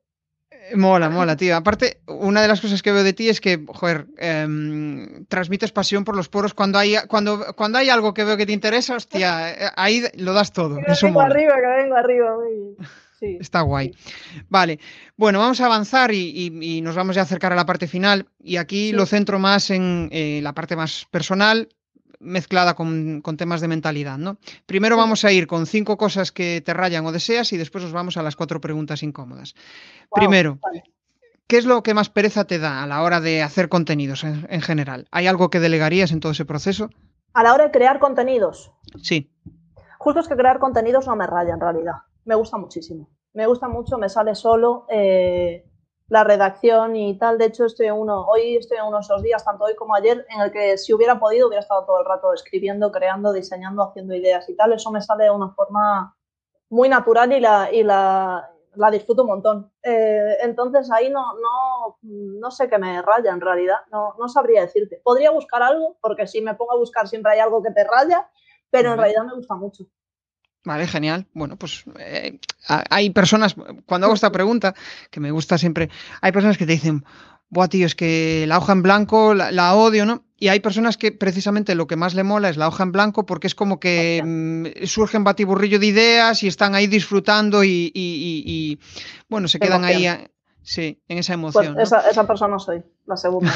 [0.75, 1.57] Mola, mola, tío.
[1.57, 6.05] Aparte, una de las cosas que veo de ti es que, joder, eh, transmites pasión
[6.05, 6.55] por los poros.
[6.55, 10.53] Cuando hay, cuando, cuando hay algo que veo que te interesa, hostia, ahí lo das
[10.53, 10.77] todo.
[10.77, 11.35] Que Eso vengo mola.
[11.35, 12.35] arriba, que vengo arriba.
[12.37, 12.87] Muy...
[13.19, 13.39] Sí.
[13.41, 13.95] Está guay.
[14.51, 14.79] Vale,
[15.17, 18.27] bueno, vamos a avanzar y, y, y, nos vamos a acercar a la parte final.
[18.39, 18.93] Y aquí sí.
[18.93, 21.71] lo centro más en eh, la parte más personal,
[22.27, 24.39] mezclada con, con, temas de mentalidad, ¿no?
[24.67, 27.93] Primero vamos a ir con cinco cosas que te rayan o deseas y después nos
[27.93, 29.55] vamos a las cuatro preguntas incómodas.
[30.11, 30.85] Wow, Primero, vale.
[31.47, 34.47] ¿qué es lo que más pereza te da a la hora de hacer contenidos en,
[34.51, 35.09] en, general?
[35.11, 36.91] ¿Hay algo que delegarías en todo ese proceso?
[37.33, 38.73] A la hora de crear contenidos.
[39.03, 39.31] Sí.
[39.99, 41.95] Justo es que crear contenidos no me raya en realidad.
[42.25, 43.09] Me gusta muchísimo.
[43.33, 44.87] Me gusta mucho, me sale solo.
[44.89, 45.66] Eh,
[46.09, 47.39] la redacción y tal.
[47.39, 49.95] De hecho, estoy en uno, hoy estoy en uno de esos días, tanto hoy como
[49.95, 53.83] ayer, en el que si hubiera podido hubiera estado todo el rato escribiendo, creando, diseñando,
[53.83, 54.73] haciendo ideas y tal.
[54.73, 56.17] Eso me sale de una forma
[56.71, 59.73] muy natural y la, y la, la disfruto un montón.
[59.83, 64.63] Eh, entonces ahí no, no, no sé qué me raya en realidad, no, no sabría
[64.63, 65.01] decirte.
[65.03, 68.29] Podría buscar algo, porque si me pongo a buscar siempre hay algo que te raya,
[68.71, 69.85] pero en realidad me gusta mucho.
[70.67, 71.27] Vale, genial.
[71.33, 73.55] Bueno, pues eh, hay personas,
[73.87, 74.75] cuando hago esta pregunta,
[75.13, 75.91] que me gusta siempre,
[76.21, 77.05] hay personas que te dicen,
[77.51, 80.25] buah, tío, es que la hoja en blanco la, odio, ¿no?
[80.37, 83.25] Y hay personas que precisamente lo que más le mola es la hoja en blanco
[83.27, 88.81] porque es como que mm, surgen batiburrillo de ideas y están ahí disfrutando y,
[89.29, 90.05] bueno, se quedan ahí.
[90.67, 91.79] Sí, en esa pues emoción.
[91.79, 93.55] esa, esa, persona soy, la segunda.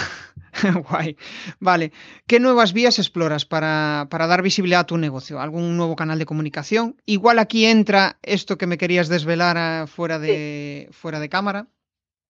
[0.89, 1.17] Guay.
[1.59, 1.91] Vale.
[2.29, 5.41] ¿Qué nuevas vías exploras para, para, dar visibilidad a tu negocio?
[5.41, 7.03] ¿Algún nuevo canal de comunicación?
[7.07, 11.67] Igual aquí entra esto que me querías desvelar ah, fuera, de, fuera de cámara.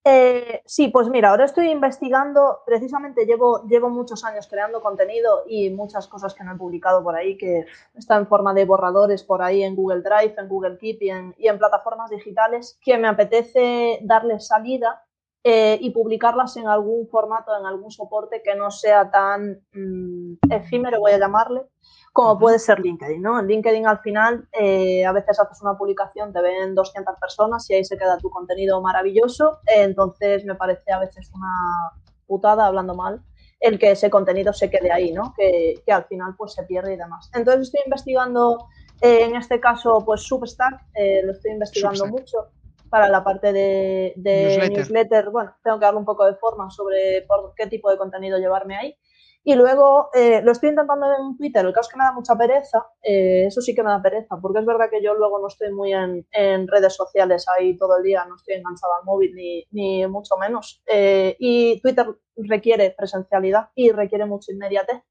[0.03, 5.69] Eh, sí, pues mira, ahora estoy investigando, precisamente llevo, llevo muchos años creando contenido y
[5.69, 9.43] muchas cosas que no he publicado por ahí, que están en forma de borradores por
[9.43, 13.09] ahí en Google Drive, en Google Keep y en, y en plataformas digitales, que me
[13.09, 15.05] apetece darles salida
[15.45, 21.01] eh, y publicarlas en algún formato, en algún soporte que no sea tan mm, efímero,
[21.01, 21.67] voy a llamarle,
[22.13, 23.39] como puede ser LinkedIn, ¿no?
[23.39, 27.75] En LinkedIn al final eh, a veces haces una publicación, te ven 200 personas y
[27.75, 31.93] ahí se queda tu contenido maravilloso, entonces me parece a veces una
[32.27, 33.23] putada, hablando mal,
[33.61, 35.35] el que ese contenido se quede ahí, ¿no?
[35.37, 37.31] Que, que al final pues se pierde y demás.
[37.35, 38.67] Entonces estoy investigando,
[39.01, 42.49] eh, en este caso, pues Substack, eh, lo estoy investigando mucho
[42.89, 44.71] para la parte de, newsletter.
[44.73, 45.31] newsletter.
[45.31, 48.77] Bueno, tengo que darle un poco de forma sobre por qué tipo de contenido llevarme
[48.77, 48.97] ahí.
[49.43, 52.37] Y luego eh, lo estoy intentando en Twitter, el caso es que me da mucha
[52.37, 55.49] pereza, eh, eso sí que me da pereza, porque es verdad que yo luego no
[55.49, 59.65] estoy muy en, redes sociales ahí todo el día, no estoy enganchada al móvil ni,
[59.71, 60.83] ni mucho menos.
[60.87, 65.03] Eh, y Twitter requiere presencialidad y requiere mucha inmediatez.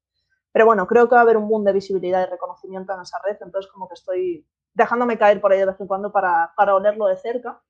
[0.52, 3.18] Pero bueno, creo que va a haber un boom de visibilidad y reconocimiento en esa
[3.24, 6.76] red, entonces como que estoy dejándome caer por ahí de vez en cuando para, para
[6.76, 7.60] olerlo de cerca.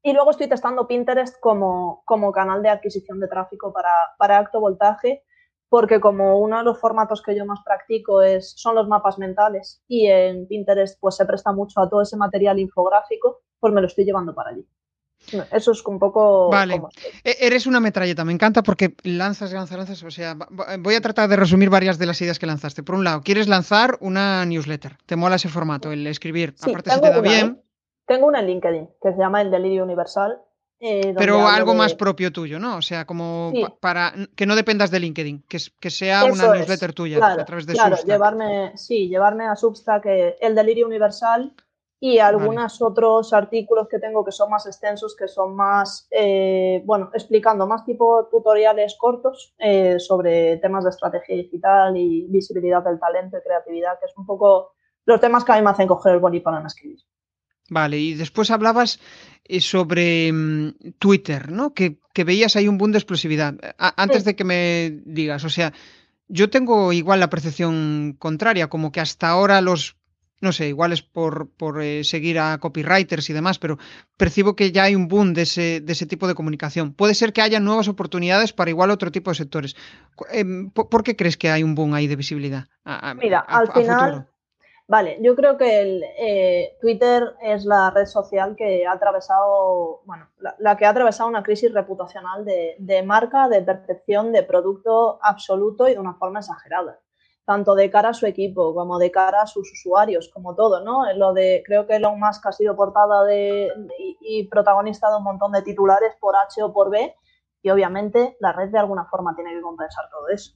[0.00, 4.60] Y luego estoy testando Pinterest como, como canal de adquisición de tráfico para, para acto
[4.60, 5.24] voltaje
[5.68, 9.82] porque como uno de los formatos que yo más practico es, son los mapas mentales
[9.88, 13.86] y en Pinterest pues se presta mucho a todo ese material infográfico, pues me lo
[13.86, 14.66] estoy llevando para allí.
[15.50, 16.50] Eso es un poco...
[16.50, 16.80] Vale,
[17.24, 20.36] e-, eres una metralleta, me encanta porque lanzas, lanzas, lanzas, o sea,
[20.78, 22.82] voy a tratar de resumir varias de las ideas que lanzaste.
[22.82, 27.00] Por un lado, quieres lanzar una newsletter, te mola ese formato, el escribir, aparte se
[27.00, 27.62] te da bien.
[28.06, 30.38] Tengo una en LinkedIn que se llama El Delirio Universal
[30.86, 32.76] eh, Pero algo más propio tuyo, ¿no?
[32.76, 37.26] O sea, como para que no dependas de LinkedIn, que, que sea una newsletter tuya
[37.26, 41.54] a través de claro, llevarme, sí, llevarme a Substack eh, el delirio universal
[41.98, 47.08] y algunos otros artículos que tengo que son más extensos, que son más, eh, bueno,
[47.14, 49.54] explicando más tipo tutoriales cortos
[49.96, 54.72] sobre temas de estrategia digital y visibilidad del talento y creatividad, que es un poco
[55.06, 56.98] los temas que a mí me hacen coger el boli para escribir.
[57.70, 59.00] Vale, y después hablabas
[59.44, 61.72] eh, sobre mm, Twitter, ¿no?
[61.74, 63.54] Que, veías ahí un boom de explosividad.
[63.78, 65.72] antes de que me digas, o sea,
[66.28, 69.96] yo tengo igual la percepción contraria, como que hasta ahora los,
[70.40, 73.78] no sé, igual es por, por eh, seguir a copywriters y demás, pero
[74.16, 76.92] percibo que ya hay un boom de ese, de ese tipo de comunicación.
[76.92, 79.74] Puede ser que haya nuevas oportunidades para igual otro tipo de sectores.
[80.30, 82.68] Em, ¿Por, qué crees que hay un boom ahí de visibilidad?
[83.20, 84.28] Mira, al final...
[84.86, 90.28] Vale, yo creo que el, eh, Twitter es la red social que ha atravesado, bueno,
[90.58, 95.88] la, que ha atravesado una crisis reputacional de, de, marca, de percepción de producto absoluto
[95.88, 97.00] y de una forma exagerada,
[97.46, 101.10] tanto de cara a su equipo como de cara a sus usuarios, como todo, ¿no?
[101.14, 105.24] Lo de, creo que Elon Musk ha sido portada de, y, y protagonista de un
[105.24, 107.14] montón de titulares por H o por B
[107.62, 110.52] y obviamente la red de alguna forma tiene que compensar todo eso.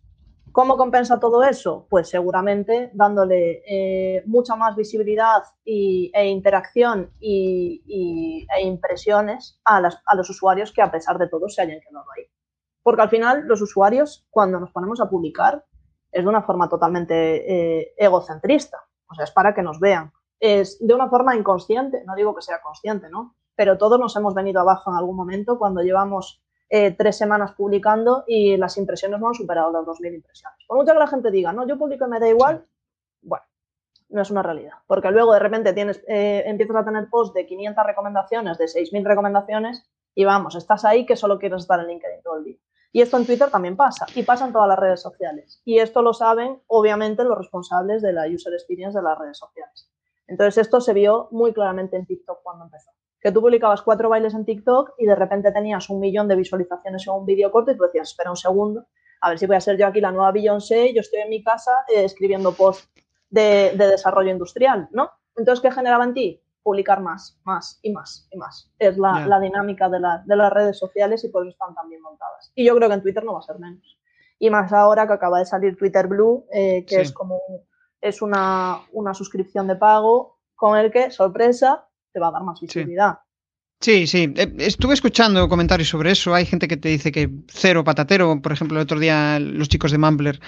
[0.59, 1.87] ¿Cómo compensa todo eso?
[1.89, 10.31] Pues seguramente dándole eh, mucha más visibilidad y, e interacción y, e impresiones a, los
[10.31, 12.25] usuarios que a pesar de todo se hayan quedado ahí.
[12.83, 15.65] Porque al final los usuarios, cuando nos ponemos a publicar,
[16.11, 18.79] es de una forma totalmente eh, egocentrista.
[19.09, 20.13] O sea, es para que nos vean.
[20.41, 23.37] Es de una forma inconsciente, no digo que sea consciente, ¿no?
[23.55, 28.25] Pero todos nos hemos venido abajo en algún momento cuando llevamos eh, tres semanas publicando
[28.27, 30.59] y las impresiones no han superado las 2.000 impresiones.
[30.67, 32.67] Por mucho que la gente diga, no, yo publico y me da igual,
[33.23, 33.45] bueno,
[34.11, 34.75] no es una realidad.
[34.87, 39.05] Porque luego de repente tienes, eh, empiezas a tener posts de 500 recomendaciones, de 6.000
[39.05, 42.59] recomendaciones y vamos, estás ahí que solo quieres estar en LinkedIn todo el día.
[42.93, 45.61] Y esto en Twitter también pasa y pasa en todas las redes sociales.
[45.65, 49.91] Y esto lo saben, obviamente, los responsables de la user experience de las redes sociales.
[50.27, 52.91] Entonces, esto se vio muy claramente en TikTok cuando empezó.
[53.21, 57.07] Que tú publicabas cuatro bailes en TikTok y de repente tenías un millón de visualizaciones
[57.07, 58.87] en un vídeo corto y tú decías, espera un segundo,
[59.21, 61.43] a ver si voy a ser yo aquí la nueva Beyoncé, yo estoy en mi
[61.43, 62.89] casa eh, escribiendo post
[63.31, 65.11] de, desarrollo industrial, ¿no?
[65.37, 66.43] Entonces, ¿qué generaba en ti?
[66.63, 68.71] Publicar más, más y más y más.
[68.79, 72.53] Es la, dinámica de, las redes sociales y por eso están tan bien montadas.
[72.55, 73.99] Y yo creo que en Twitter no va a ser menos.
[74.39, 77.41] Y más ahora que acaba de salir Twitter Blue, eh, que es como
[78.01, 81.88] es una, una suscripción de pago con el que, sorpresa,
[82.19, 83.19] te va a dar más visibilidad.
[83.81, 84.35] Sí, sí.
[84.37, 86.35] Eh, estuve escuchando comentarios sobre eso.
[86.35, 88.43] Hay gente que te dice que cero patatero.
[88.43, 90.41] Por ejemplo, el otro día los chicos de Mumbler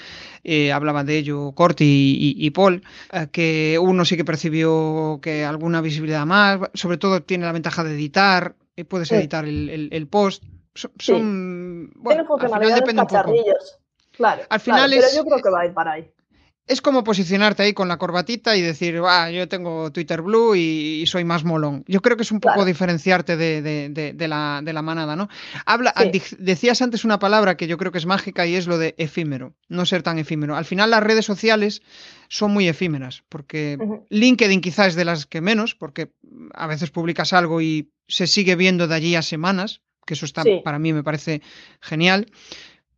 [0.43, 5.81] eh, hablaban de ello, Corti y, Paul, eh, que uno sí que percibió que alguna
[5.81, 6.59] visibilidad más.
[6.75, 8.57] Sobre todo tiene la ventaja de editar.
[8.89, 10.43] puedes editar el, post.
[10.75, 13.35] Son, bueno, al final depende un poco.
[14.12, 16.11] Claro, al final es, pero yo creo que va a ir para ahí
[16.66, 21.04] es como posicionarte ahí con la corbatita y decir, ah, yo tengo Twitter Blue y,
[21.06, 21.84] soy más molón.
[21.88, 25.28] Yo creo que es un poco diferenciarte de, la, manada, ¿no?
[25.66, 25.92] Habla,
[26.38, 29.54] Decías antes una palabra que yo creo que es mágica y es lo de efímero,
[29.68, 30.56] no ser tan efímero.
[30.56, 31.82] Al final las redes sociales
[32.28, 33.76] son muy efímeras, porque
[34.11, 36.12] LinkedIn quizás es de las que menos, porque
[36.54, 40.44] a veces publicas algo y se sigue viendo de allí a semanas, que eso está
[40.64, 41.42] para mí me parece
[41.80, 42.26] genial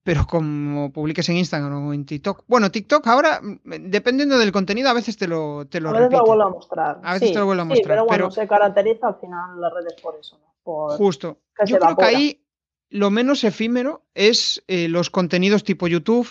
[0.03, 2.45] pero como publiques en Instagram o en TikTok.
[2.47, 6.11] Bueno, TikTok ahora, mm, dependiendo del contenido, a veces te lo te lo A veces
[6.11, 7.01] te lo vuelvo a mostrar.
[7.03, 7.97] A veces te lo vuelvo a mostrar.
[7.97, 10.89] pero bueno, se caracteriza al final las redes por eso, ¿no?
[10.97, 11.39] Justo.
[11.67, 12.45] Yo creo que ahí
[12.91, 16.29] lo menos efímero es eh, los contenidos tipo YouTube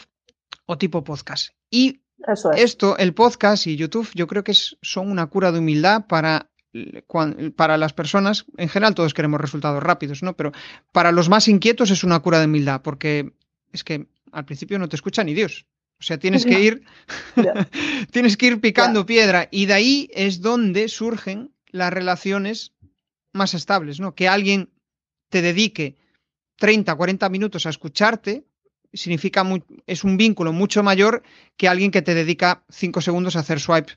[0.66, 1.54] o tipo podcast.
[1.70, 2.02] Y
[2.56, 6.48] esto, el podcast y YouTube, yo creo que es, son una cura de humildad para
[7.58, 10.38] para las personas, en general todos queremos resultados rápidos, ¿no?
[10.38, 10.54] Pero
[10.94, 13.34] para los más inquietos es una cura de humildad, porque
[13.72, 15.66] es que al principio no te escucha ni Dios.
[16.00, 16.84] O sea, tienes que ir,
[18.12, 22.74] tienes que ir picando piedra y de ahí es donde surgen las relaciones
[23.34, 24.16] más estables, ¿no?
[24.16, 24.70] Que alguien
[25.30, 25.98] te dedique
[26.58, 28.46] 30, 40 minutos a escucharte
[28.94, 29.46] significa
[29.88, 31.24] es un vínculo mucho mayor
[31.56, 33.94] que alguien que te dedica 5 segundos a hacer swipe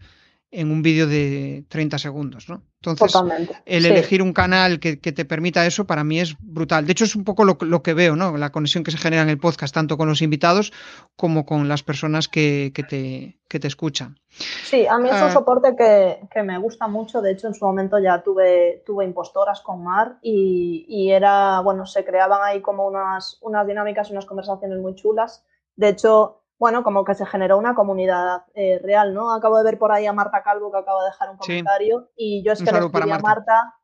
[0.55, 2.63] en un vídeo de 30 segundos, ¿no?
[2.81, 3.21] Entonces,
[3.65, 6.87] el elegir un canal que, te permita eso para mí es brutal.
[6.87, 8.37] De hecho, es un poco lo, que veo, ¿no?
[8.37, 10.73] La conexión que se genera en el podcast, tanto con los invitados
[11.17, 14.21] como con las personas que, te, te, escuchan.
[14.29, 15.33] Sí, a mí es un ah.
[15.33, 17.21] soporte que, me gusta mucho.
[17.21, 21.87] De hecho, en su momento ya tuve, tuve impostoras con Mar y, y era, bueno,
[21.87, 25.45] se creaban ahí como unas, unas dinámicas, unas conversaciones muy chulas.
[25.75, 29.33] De hecho, bueno, como que se generó una comunidad eh, real, ¿no?
[29.33, 32.45] Acabo de ver por ahí a Marta Calvo que acaba de dejar un comentario y
[32.45, 33.75] yo es que le escribí a Marta,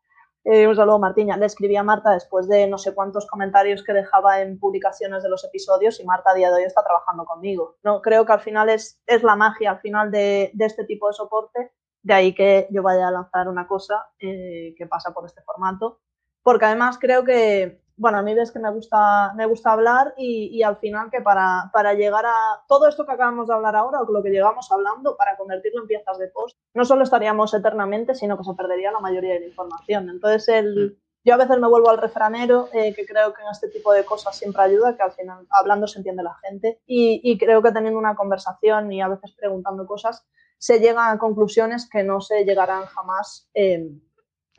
[0.45, 3.93] eh, un saludo Martiña, le escribí a Marta después de no sé cuántos comentarios que
[3.93, 7.77] dejaba en publicaciones de los episodios y Marta a día de hoy está trabajando conmigo.
[7.83, 11.14] No, creo que al final es, es la magia al final de, este tipo de
[11.14, 15.43] soporte, de ahí que yo vaya a lanzar una cosa eh, que pasa por este
[15.43, 16.01] formato,
[16.43, 20.62] porque además creo que bueno, a mí ves que me gusta, me gusta hablar y,
[20.62, 24.11] al final que para, para, llegar a todo esto que acabamos de hablar ahora o
[24.11, 28.38] lo que llegamos hablando, para convertirlo en piezas de post, no solo estaríamos eternamente, sino
[28.38, 30.09] que se perdería la mayoría de la información.
[30.09, 33.68] Entonces, el, yo a veces me vuelvo al refranero, eh, que creo que en este
[33.68, 37.61] tipo de cosas siempre ayuda, que al final hablando se entiende la gente y, creo
[37.61, 40.26] que teniendo una conversación y a veces preguntando cosas,
[40.57, 43.51] se llegan a conclusiones que no se llegarán jamás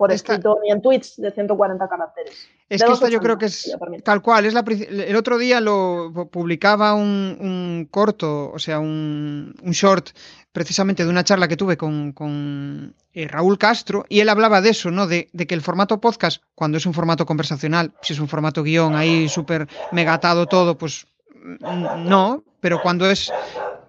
[0.01, 2.49] por escrito ni en tweets de 140 caracteres.
[2.67, 3.71] Es que esta yo creo que es
[4.03, 4.47] tal cual.
[4.47, 10.09] Es la, el otro día lo publicaba un, corto, o sea, un, short,
[10.51, 14.89] precisamente de una charla que tuve con, eh, Raúl Castro, y él hablaba de eso,
[14.89, 15.05] ¿no?
[15.05, 18.95] De, que el formato podcast, cuando es un formato conversacional, si es un formato guion
[18.95, 23.31] ahí súper megatado todo, pues mm, no, pero cuando es,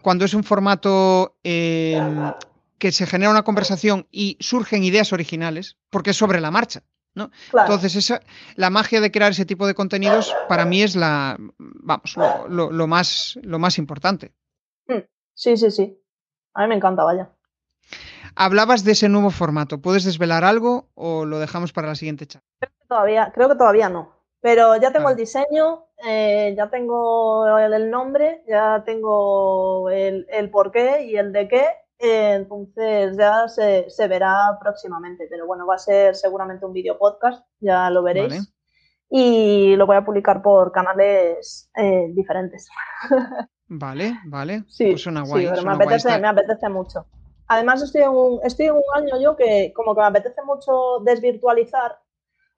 [0.02, 1.98] cuando es un formato eh,
[2.82, 6.82] que se genera una conversación y surgen ideas originales, porque es sobre la marcha.
[7.14, 7.30] ¿no?
[7.56, 8.22] Entonces, esa,
[8.56, 12.16] la magia de crear ese tipo de contenidos para mí es la, vamos,
[12.48, 14.32] lo, más, lo más importante.
[14.88, 15.04] Hmm.
[15.32, 15.96] Sí, sí, sí.
[16.54, 17.30] A mí me encanta, vaya.
[18.34, 19.80] Hablabas de ese nuevo formato.
[19.80, 22.48] ¿Puedes desvelar algo o lo dejamos para la siguiente charla?
[22.58, 24.12] Creo que todavía, creo que todavía no.
[24.40, 30.72] Pero ya tengo el diseño, eh, ya tengo el, nombre, ya tengo el, el por
[30.72, 31.64] qué y el de qué
[32.02, 37.88] entonces ya se, verá próximamente, pero bueno, va a ser seguramente un vídeo podcast, ya
[37.90, 38.52] lo veréis.
[39.08, 42.68] Y lo voy a publicar por canales eh, diferentes.
[43.74, 44.64] Vale, vale.
[44.68, 45.48] Sí, pues suena guay.
[45.48, 47.06] pero me, apetece, me apetece mucho.
[47.46, 50.98] Además estoy en, un, estoy en un año yo que como que me apetece mucho
[51.02, 51.98] desvirtualizar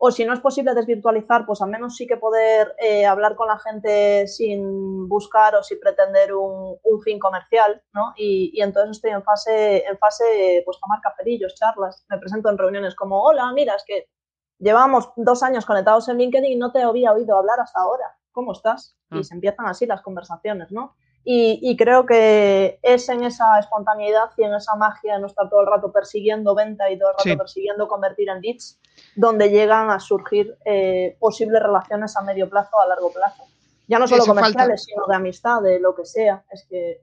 [0.06, 3.48] o si no es posible desvirtualizar, pues al menos sí que poder eh, hablar con
[3.48, 8.12] la gente sin buscar o sin pretender un, fin comercial, ¿no?
[8.14, 12.94] Y, entonces estoy en fase, en fase, pues tomar cafelillos, charlas, me presento en reuniones
[12.94, 14.10] como, hola, mira, es que
[14.58, 18.14] llevamos dos años conectados en LinkedIn y no te había oído hablar hasta ahora.
[18.30, 18.98] ¿Cómo estás?
[19.10, 19.22] Y ah.
[19.22, 20.96] se empiezan así las conversaciones, ¿no?
[21.26, 25.62] Y, creo que es en esa espontaneidad y en esa magia de no estar todo
[25.62, 28.78] el rato persiguiendo venta y todo el rato persiguiendo convertir en leads,
[29.16, 33.44] donde llegan a surgir eh, posibles relaciones a medio plazo a largo plazo.
[33.88, 36.44] Ya no solo comerciales, sino de amistad, de lo que sea.
[36.50, 37.00] Es que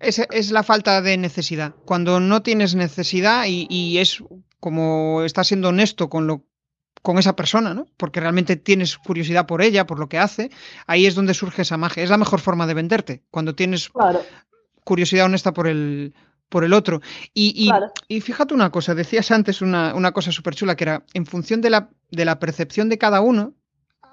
[0.00, 1.72] es, es, la falta de necesidad.
[1.86, 4.22] Cuando no tienes necesidad y, y, es
[4.60, 6.42] como estás siendo honesto con lo
[7.02, 7.86] con esa persona, ¿no?
[7.96, 10.50] Porque realmente tienes curiosidad por ella, por lo que hace,
[10.86, 12.04] ahí es donde surge esa magia.
[12.04, 13.90] Es la mejor forma de venderte, cuando tienes
[14.84, 16.14] curiosidad honesta por el,
[16.48, 17.00] por el otro.
[17.34, 17.70] Y,
[18.08, 21.60] y, fíjate una cosa, decías antes una, una cosa súper chula, que era, en función
[21.60, 23.54] de la, de la percepción de cada uno,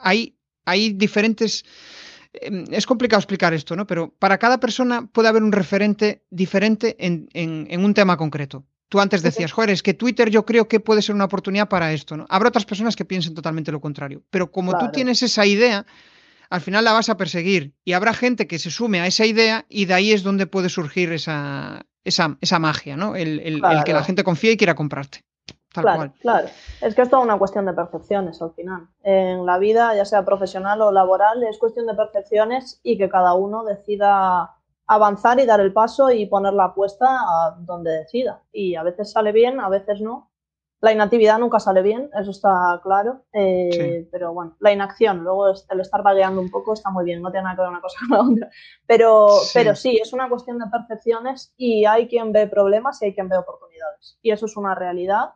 [0.01, 0.35] hay,
[0.65, 1.65] hay diferentes...
[2.33, 3.85] Em, es complicado explicar esto, ¿no?
[3.87, 8.65] Pero para cada persona puede haber un referente diferente en, en, en un tema concreto.
[8.89, 11.93] Tú antes decías, joder, es que Twitter yo creo que puede ser una oportunidad para
[11.93, 12.25] esto, ¿no?
[12.27, 15.85] Habrá otras personas que piensen totalmente lo contrario, pero como tú tienes esa idea,
[16.49, 19.65] al final la vas a perseguir y habrá gente que se sume a esa idea
[19.69, 23.15] y de ahí es donde puede surgir esa, esa, esa magia, ¿no?
[23.15, 25.23] El, el, que la gente confíe y quiera comprarte.
[25.71, 26.13] Tal claro, cual.
[26.19, 26.47] claro.
[26.81, 28.87] Es que es toda una cuestión de percepciones al final.
[29.03, 33.35] En la vida, ya sea profesional o laboral, es cuestión de percepciones y que cada
[33.35, 34.55] uno decida
[34.89, 38.43] avanzar y dar el paso y poner la apuesta a donde decida.
[38.51, 40.31] Y a veces sale bien, a veces no.
[40.81, 43.23] La inactividad nunca sale bien, eso está claro.
[43.31, 47.29] Eh, pero bueno, la inacción, luego el estar vagueando un poco está muy bien, no
[47.31, 48.49] tiene nada que ver una cosa con la otra.
[48.87, 49.51] Pero sí.
[49.53, 53.29] pero sí, es una cuestión de percepciones y hay quien ve problemas y hay quien
[53.29, 54.17] ve oportunidades.
[54.23, 55.33] Y eso es una realidad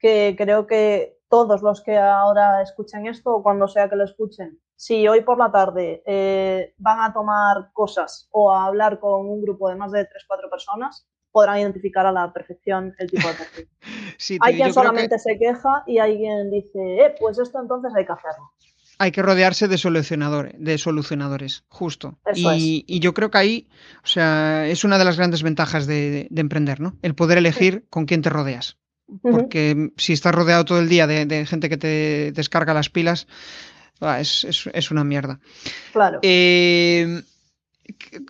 [0.00, 4.60] que creo que todos los que ahora escuchen esto o cuando sea que lo escuchen
[4.78, 9.42] si hoy por la tarde eh, van a tomar cosas o a hablar con un
[9.42, 13.68] grupo de más de 3-4 personas, podrán identificar a la perfección el tipo de perfil.
[14.40, 18.12] hay quien solamente se queja y hay quien dice, eh, pues esto entonces hay que
[18.12, 18.52] hacerlo.
[19.00, 22.16] Hay que rodearse de solucionadores, de solucionadores, justo.
[22.36, 23.68] Y, yo creo que ahí,
[24.04, 26.96] o sea, es una de las grandes ventajas de, emprender, ¿no?
[27.02, 28.78] El poder elegir con quién te rodeas.
[29.22, 33.26] Porque si estás rodeado todo el día de gente que te descarga las pilas,
[34.00, 35.40] Ah, es, una mierda.
[35.92, 36.20] Claro.
[36.22, 37.22] Eh,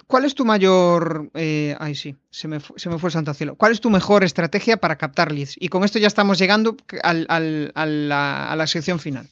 [0.07, 1.31] ¿Cuál es tu mayor.
[1.35, 3.57] Eh, ay, sí, se me, se me, fue el santo cielo.
[3.57, 5.57] ¿Cuál es tu mejor estrategia para captar leads?
[5.59, 9.27] Y con esto ya estamos llegando al, al, a, la, a, la, sección final.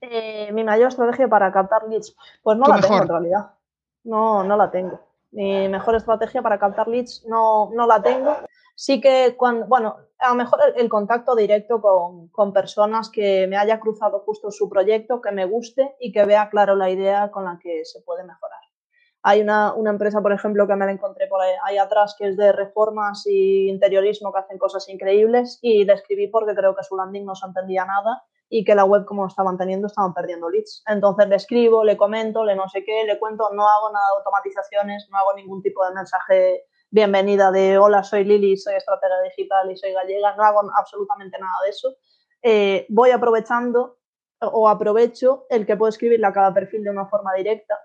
[0.00, 2.14] Eh, mi mayor estrategia para captar leads.
[2.42, 3.50] Pues no la tengo en realidad.
[4.04, 5.00] No, no la tengo.
[5.32, 8.36] Mi mejor estrategia para captar leads no, no la tengo
[8.80, 13.58] sí que cuando, bueno, a lo mejor el, contacto directo con, con, personas que me
[13.58, 17.44] haya cruzado justo su proyecto, que me guste y que vea claro la idea con
[17.44, 18.58] la que se puede mejorar.
[19.22, 22.38] Hay una, una empresa, por ejemplo, que me la encontré por ahí, atrás, que es
[22.38, 26.96] de reformas y interiorismo, que hacen cosas increíbles, y le escribí porque creo que su
[26.96, 30.82] landing no se entendía nada y que la web, como estaban teniendo, estaban perdiendo leads.
[30.86, 34.18] Entonces le escribo, le comento, le no sé qué, le cuento, no hago nada de
[34.20, 39.70] automatizaciones, no hago ningún tipo de mensaje bienvenida de hola, soy Lili, soy estratega digital
[39.70, 41.96] y soy gallega, no hago absolutamente nada de eso.
[42.42, 43.98] Eh, voy aprovechando
[44.40, 47.78] o aprovecho el que puedo escribirle a cada perfil de una forma directa.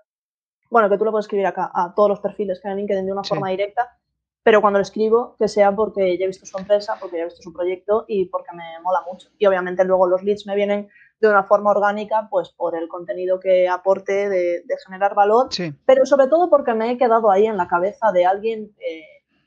[0.70, 3.06] Bueno, que tú lo puedes escribir acá a todos los perfiles que hay en LinkedIn
[3.06, 3.96] de una forma directa,
[4.42, 7.26] pero cuando lo escribo, que sea porque ya he visto su empresa, porque ya he
[7.26, 9.28] visto su proyecto y porque me mola mucho.
[9.38, 10.88] Y obviamente luego los leads me vienen
[11.20, 15.48] de una forma orgánica, pues por el contenido que aporte de, generar valor,
[15.86, 19.02] pero sobre todo porque me he quedado ahí en la cabeza de alguien eh,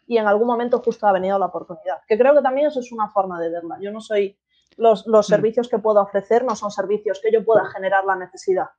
[0.07, 1.99] y en algún momento justo ha venido la oportunidad.
[2.07, 3.77] Que creo que también eso es una forma de verla.
[3.79, 4.37] Yo no soy,
[4.77, 5.29] los, los mm.
[5.29, 8.69] servicios que puedo ofrecer no son servicios que yo pueda generar la necesidad.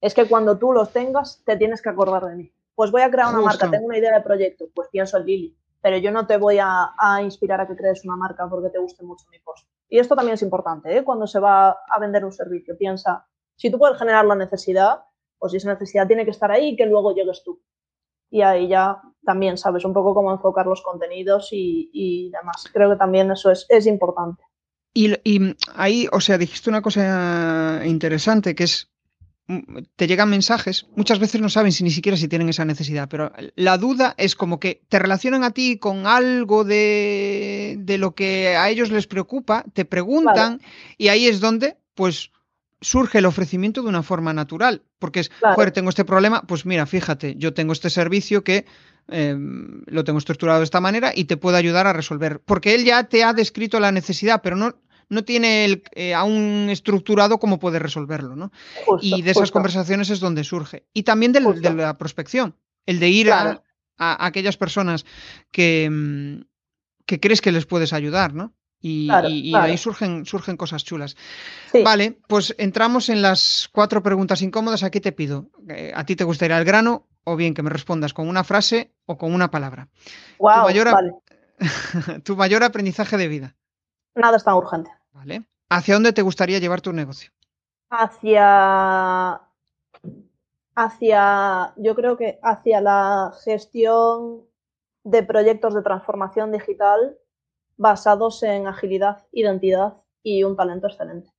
[0.00, 2.52] Es que cuando tú los tengas, te tienes que acordar de mí.
[2.74, 5.56] Pues voy a crear una marca, tengo una idea de proyecto, pues pienso en Lili,
[5.82, 8.78] pero yo no te voy a, a inspirar a que crees una marca porque te
[8.78, 9.66] guste mucho mi post.
[9.88, 11.04] Y esto también es importante, ¿eh?
[11.04, 12.76] cuando se va a vender un servicio.
[12.76, 13.26] Piensa,
[13.56, 15.02] si tú puedes generar la necesidad,
[15.48, 17.62] si esa necesidad tiene que estar ahí, que luego llegues tú.
[18.30, 22.64] Y ahí ya también sabes un poco cómo enfocar los contenidos y, demás.
[22.72, 24.42] Creo que también eso es, es importante.
[24.92, 28.90] Y, y, ahí, o sea, dijiste una cosa interesante, que es
[29.96, 33.32] te llegan mensajes, muchas veces no saben si ni siquiera si tienen esa necesidad, pero
[33.56, 38.56] la duda es como que te relacionan a ti con algo de, de lo que
[38.56, 40.60] a ellos les preocupa, te preguntan
[40.98, 42.30] y ahí es donde pues
[42.80, 46.86] surge el ofrecimiento de una forma natural, porque es, joder, tengo este problema, pues mira,
[46.86, 48.66] fíjate, yo tengo este servicio que
[49.08, 49.34] eh,
[49.86, 53.04] lo tengo estructurado de esta manera y te puedo ayudar a resolver, porque él ya
[53.04, 54.76] te ha descrito la necesidad, pero no,
[55.08, 58.52] no tiene el, eh, aún estructurado cómo puede resolverlo, ¿no?
[59.00, 60.86] y de esas conversaciones es donde surge.
[60.92, 62.56] Y también de la prospección,
[62.86, 63.62] el de ir a,
[63.98, 65.04] aquellas personas
[65.50, 66.42] que, mm,
[67.04, 68.54] que crees que les puedes ayudar, ¿no?
[68.80, 71.16] Y, ahí surgen, surgen cosas chulas.
[71.82, 74.84] Vale, pues entramos en las cuatro preguntas incómodas.
[74.84, 78.14] Aquí te pido, eh, ¿a ti te gustaría el grano o bien que me respondas
[78.14, 79.88] con una frase o con una palabra?
[80.38, 80.88] Wow, tu, mayor,
[82.24, 83.56] tu mayor aprendizaje de vida.
[84.14, 84.90] Nada es tan urgente.
[85.18, 85.42] Vale.
[85.68, 87.32] ¿Hacia dónde te gustaría llevar tu negocio?
[87.90, 89.40] Hacia
[90.76, 94.44] hacia, yo creo que hacia la gestión
[95.02, 97.18] de proyectos de transformación digital
[97.76, 101.30] basados en agilidad, identidad y un talento excelente.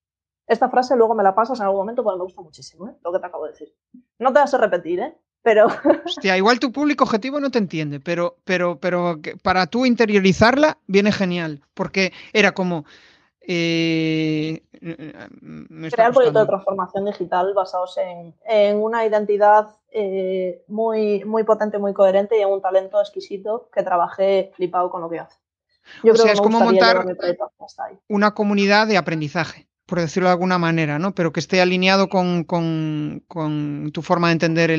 [0.45, 2.95] Esta frase luego me la pasas en algún momento porque me gusta muchísimo, ¿eh?
[3.01, 3.73] lo que te acabo de decir.
[4.17, 5.15] No te vas a repetir, ¿eh?
[5.41, 5.67] Pero...
[6.05, 11.13] Hostia, igual tu público objetivo no te entiende, pero, pero, pero para tú interiorizarla viene
[11.13, 12.83] genial, porque era como,
[13.51, 14.61] eh,
[15.91, 22.37] Crear proyectos de transformación digital basados en, una identidad eh, muy, muy potente, muy coherente
[22.37, 25.35] y en un talento exquisito que trabajé flipado con lo que hace.
[26.03, 27.03] Yo creo que es como montar
[28.07, 31.15] una comunidad de aprendizaje, por decirlo de alguna manera, ¿no?
[31.15, 32.45] Pero que esté alineado con,
[33.91, 34.69] tu forma de entender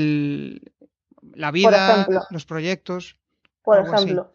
[1.35, 3.19] la vida, los proyectos.
[3.65, 4.31] Por ejemplo,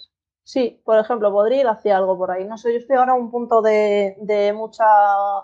[0.48, 2.46] Sí, por ejemplo, podría ir hacia algo por ahí.
[2.46, 4.86] No sé, yo estoy ahora a un punto de, mucha.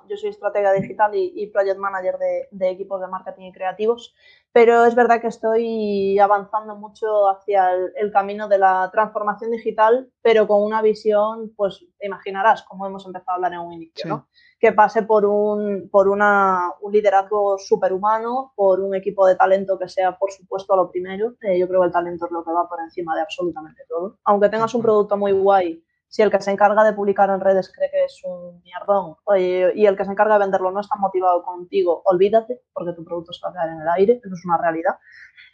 [0.08, 2.20] Yo soy estratega digital y, project manager
[2.52, 4.14] de, equipos de marketing y creativos,
[4.52, 10.47] pero es verdad que estoy avanzando mucho hacia el, camino de la transformación digital, pero
[10.47, 14.28] con una visión, pues imaginarás, como hemos empezado a hablar en un inicio, ¿no?
[14.62, 19.89] Que pase por un, por una, un liderazgo superhumano, por un equipo de talento que
[19.89, 21.34] sea, por supuesto, lo primero.
[21.41, 24.20] Eh, yo creo que el talento es lo que va por encima de absolutamente todo.
[24.24, 27.72] Aunque tengas un producto muy guay, si el que se encarga de publicar en redes
[27.74, 31.41] cree que es un mierdón y el que se encarga de venderlo no está motivado
[31.41, 34.57] contigo, olvídate, porque tu producto se va a quedar en el aire, eso es una
[34.57, 34.95] realidad.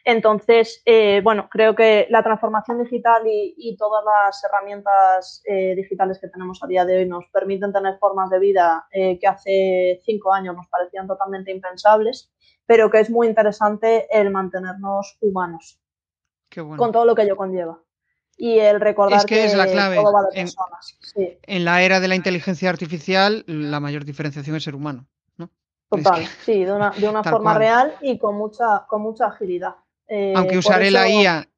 [0.03, 6.27] Entonces, eh, bueno, creo que la transformación digital y, todas las herramientas eh, digitales que
[6.27, 10.33] tenemos a día de hoy nos permiten tener formas de vida eh, que hace cinco
[10.33, 12.31] años nos parecían totalmente impensables,
[12.65, 15.79] pero que es muy interesante el mantenernos humanos.
[16.55, 17.79] Con todo lo que ello conlleva.
[18.37, 19.97] Y el recordar que, es la clave.
[20.33, 25.07] en, la era de la inteligencia artificial, la mayor diferenciación es ser humano.
[25.37, 25.49] ¿no?
[25.89, 29.75] Total, sí, de una, de una forma real y con mucha, con mucha agilidad.
[30.07, 31.49] Eh, aunque usaré la IA,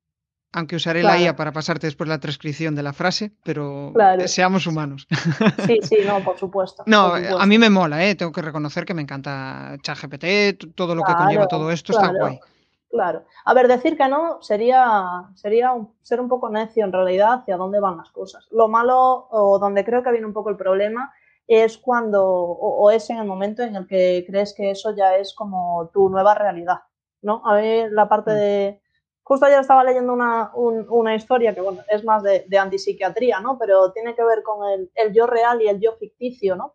[0.53, 3.93] aunque usaré la IA para pasarte después la transcripción de la frase, pero
[4.25, 5.05] seamos humanos.
[5.67, 6.83] Sí, sí, no, por supuesto.
[6.85, 8.15] No, a mí me mola, ¿eh?
[8.15, 12.39] tengo que reconocer que me encanta ChatGPT, todo lo que conlleva todo esto está guay.
[12.89, 13.23] Claro.
[13.45, 17.79] A ver, decir que no sería, sería ser un poco necio en realidad hacia dónde
[17.79, 18.47] van las cosas.
[18.51, 21.13] Lo malo, o donde creo que viene un poco el problema,
[21.47, 25.33] es cuando, o es en el momento en el que crees que eso ya es
[25.33, 26.79] como tu nueva realidad.
[27.21, 27.41] ¿no?
[27.45, 28.35] A ver, la parte mm.
[28.35, 28.81] de...
[29.23, 33.59] Justo ayer estaba leyendo una, una historia que, bueno, es más de, de, antipsiquiatría, ¿no?
[33.59, 36.73] Pero tiene que ver con el, el yo real y el yo ficticio, ¿no?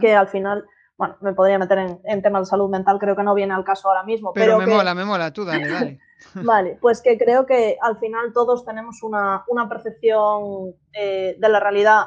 [0.00, 0.64] Que al final,
[0.96, 3.64] bueno, me podría meter en, en, temas de salud mental, creo que no viene al
[3.64, 4.32] caso ahora mismo.
[4.32, 5.98] Pero, me mola, me mola, tú dale, dale.
[6.34, 11.60] vale, pues que creo que al final todos tenemos una, una percepción eh, de la
[11.60, 12.06] realidad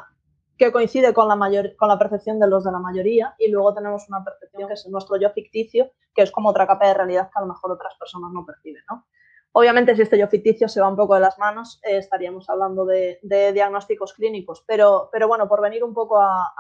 [0.58, 3.74] que coincide con la, mayor, con la percepción de los de la mayoría y luego
[3.74, 7.30] tenemos una percepción que es nuestro yo ficticio, que es como otra capa de realidad
[7.32, 9.06] que a lo mejor otras personas no perciben, ¿no?
[9.54, 12.86] Obviamente, si este yo ficticio se va un poco de las manos, eh, estaríamos hablando
[12.86, 16.54] de, diagnósticos clínicos, pero, pero bueno, por venir un poco a,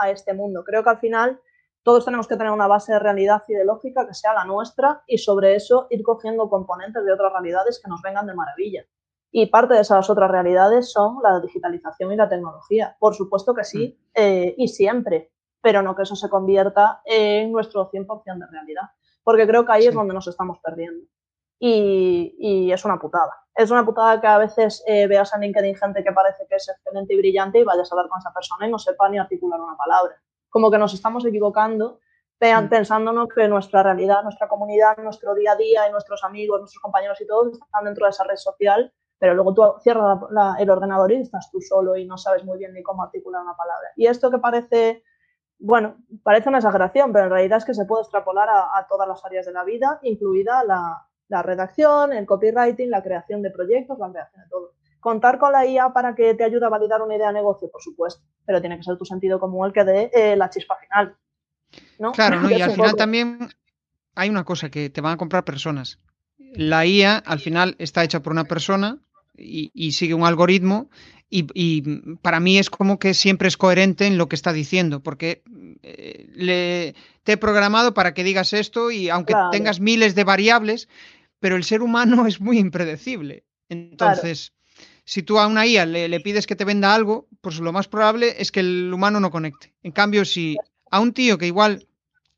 [0.00, 1.40] a, este mundo, creo que al final
[1.82, 5.02] todos tenemos que tener una base de realidad y de lógica que sea la nuestra
[5.06, 8.84] y sobre eso ir cogiendo componentes de otras realidades que nos vengan de maravilla.
[9.32, 12.96] Y parte de esas otras realidades son la digitalización y la tecnología.
[12.98, 14.10] Por supuesto que sí, mm.
[14.14, 18.90] eh, y siempre, pero no que eso se convierta en nuestro 100% de realidad.
[19.22, 21.06] Porque creo que ahí es donde nos estamos perdiendo.
[21.62, 23.32] Y, es una putada.
[23.54, 26.68] Es una putada que a veces eh, veas a LinkedIn gente que parece que es
[26.68, 29.60] excelente y brillante y vayas a hablar con esa persona y no sepa ni articular
[29.60, 30.14] una palabra.
[30.50, 32.00] Como que nos estamos equivocando
[32.40, 32.68] mm.
[32.68, 37.20] pensándonos que nuestra realidad, nuestra comunidad, nuestro día a día y nuestros amigos, nuestros compañeros
[37.20, 40.18] y todos están dentro de esa red social pero luego tú cierras
[40.58, 43.54] el ordenador y estás tú solo y no sabes muy bien ni cómo articular una
[43.54, 43.88] palabra.
[43.94, 45.04] Y esto que parece,
[45.58, 49.22] bueno, parece una exageración, pero en realidad es que se puede extrapolar a, todas las
[49.22, 54.42] áreas de la vida, incluida la, redacción, el copywriting, la creación de proyectos, la creación
[54.42, 54.72] de todo.
[55.00, 57.82] Contar con la IA para que te ayude a validar una idea de negocio, por
[57.82, 61.16] supuesto, pero tiene que ser tu sentido común el que dé eh, la chispa final.
[62.14, 63.48] Claro, y al final también
[64.14, 65.98] hay una cosa que te van a comprar personas.
[66.38, 68.98] La IA al final está hecha por una persona
[69.36, 70.90] y, sigue un algoritmo
[71.30, 71.82] y,
[72.22, 75.42] para mí es como que siempre es coherente en lo que está diciendo, porque
[75.82, 80.88] eh, le, te he programado para que digas esto y aunque tengas miles de variables,
[81.38, 83.44] pero el ser humano es muy impredecible.
[83.68, 84.52] Entonces,
[85.10, 88.40] si tú a una IA le, pides que te venda algo, pues lo más probable
[88.40, 89.74] es que el humano no conecte.
[89.82, 90.56] En cambio, si
[90.88, 91.88] a un tío que igual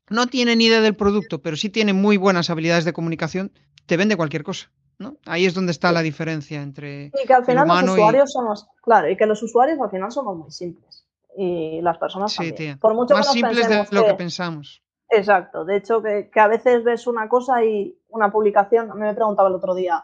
[0.09, 3.51] no tiene ni idea del producto, pero sí tiene muy buenas habilidades de comunicación,
[3.85, 4.71] te vende cualquier cosa.
[4.97, 5.17] ¿no?
[5.27, 7.11] Ahí es donde está la diferencia entre.
[7.23, 8.67] Y que al final los usuarios somos.
[8.81, 11.05] Claro, y que los usuarios al final somos muy simples.
[11.37, 12.79] Y las personas sí, también.
[12.79, 14.81] Por mucho Más simples de lo que, pensamos.
[15.09, 15.63] Exacto.
[15.63, 18.89] De hecho, que, que, a veces ves una cosa y una publicación.
[18.89, 20.03] A mí me preguntaba el otro día,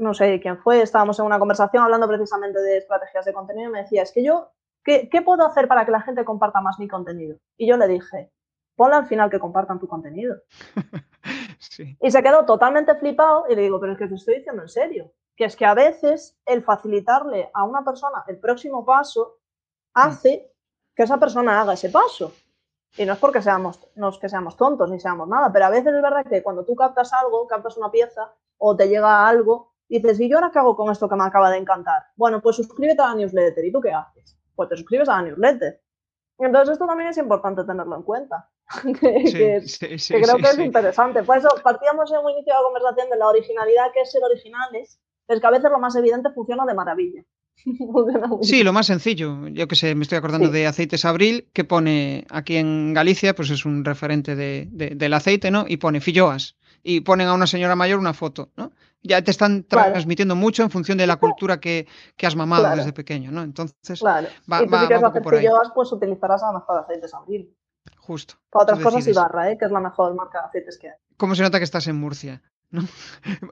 [0.00, 3.72] no sé quién fue, estábamos en una conversación hablando precisamente de estrategias de contenido y
[3.72, 4.50] me decía, es que yo,
[4.82, 7.38] ¿qué, ¿qué, puedo hacer para que la gente comparta más mi contenido?
[7.56, 8.32] Y yo le dije,
[8.76, 10.36] ponle al final que compartan tu contenido.
[12.00, 14.68] Y se quedó totalmente flipado y le digo, pero es que te estoy diciendo en
[14.68, 19.38] serio, que es que a veces el facilitarle a una persona el próximo paso
[19.94, 20.52] hace
[20.94, 22.32] que esa persona haga ese paso.
[22.96, 25.70] Y no es porque seamos, no es que seamos tontos ni seamos nada, pero a
[25.70, 29.69] veces es verdad que cuando tú captas algo, captas una pieza o te llega algo,
[29.98, 32.02] dices, ¿y yo ahora qué hago con esto que me acaba de encantar?
[32.16, 33.64] Bueno, pues suscríbete a la newsletter.
[33.64, 34.38] ¿Y tú qué haces?
[34.54, 35.80] Pues te suscribes a la newsletter.
[36.38, 38.48] Entonces esto también es importante tenerlo en cuenta,
[38.82, 41.22] que, creo que es interesante.
[41.22, 44.22] Por eso partíamos en un inicio de la conversación de la originalidad, que es ser
[44.24, 47.22] originales, es que a veces lo más evidente funciona de maravilla.
[48.42, 49.48] sí, lo más sencillo.
[49.48, 53.50] Yo que sé, me estoy acordando de Aceites Abril, que pone aquí en Galicia, pues
[53.50, 55.66] es un referente de, del aceite, ¿no?
[55.68, 56.56] Y pone filloas.
[56.82, 58.72] Y ponen a una señora mayor una foto, ¿no?
[59.02, 61.86] ya te están transmitiendo mucho en función de la cultura que,
[62.22, 63.42] has mamado desde pequeño, ¿no?
[63.42, 64.28] Entonces, claro.
[64.50, 65.22] va, y tú si quieres hacer
[65.74, 67.54] pues utilizarás a lo mejor aceites Abril.
[67.98, 68.34] Justo.
[68.50, 69.58] Para otras cosas Ibarra, ¿eh?
[69.58, 70.96] que es la mejor marca de aceites que hay.
[71.16, 72.42] ¿Cómo se nota que estás en Murcia?
[72.70, 72.82] ¿no?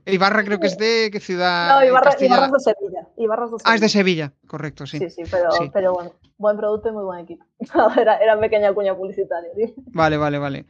[0.07, 1.81] Ibarra creo que es de qué ciudad.
[1.81, 3.08] No, Ibarra, es de Sevilla.
[3.19, 3.47] Ibarra.
[3.65, 4.99] Ah, es de Sevilla, correcto, sí.
[4.99, 7.45] Sí, sí, pero, pero bueno, buen producto y muy buen equipo.
[8.01, 9.51] era, era pequeña cuña publicitaria.
[9.93, 10.67] Vale, vale, vale.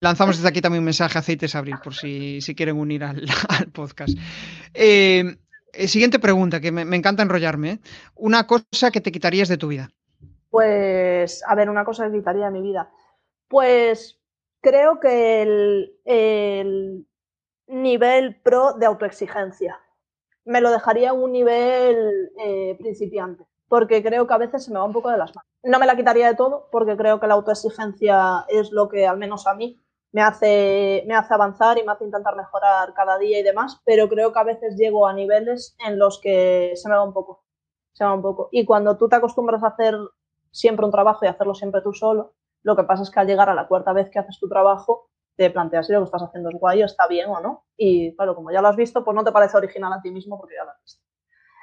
[0.00, 3.22] Lanzamos desde aquí también un mensaje a Aceites Abril, por si, si quieren unir al,
[3.72, 4.16] podcast.
[4.74, 5.36] Eh,
[5.72, 7.70] eh, siguiente pregunta, que me, encanta enrollarme.
[7.70, 7.78] ¿eh?
[8.14, 9.90] Una cosa que te quitarías de tu vida.
[10.50, 12.90] Pues, a ver, una cosa que quitaría de mi vida.
[13.48, 14.20] Pues
[14.60, 17.06] creo que el,
[17.68, 19.78] nivel pro de autoexigencia.
[20.44, 22.30] Me lo dejaría en un nivel
[22.78, 25.48] principiante porque creo que a veces se me va un poco de las manos.
[25.62, 29.16] No me la quitaría de todo, porque creo que la autoexigencia es lo que, al
[29.16, 29.80] menos a mí,
[30.12, 34.10] me hace, me hace avanzar y me hace intentar mejorar cada día y demás, pero
[34.10, 37.46] creo que a veces llego a niveles en los que se me va un poco.
[37.94, 38.50] Se va un poco.
[38.52, 39.96] Y cuando tú te acostumbras a hacer
[40.50, 43.48] siempre un trabajo y hacerlo siempre tú solo, lo que pasa es que al llegar
[43.48, 46.50] a la cuarta vez que haces tu trabajo, te planteas si lo que estás haciendo
[46.50, 47.64] es guay o está bien o no.
[47.76, 50.38] Y claro, como ya lo has visto, pues no te parece original a ti mismo
[50.38, 51.02] porque ya lo has visto.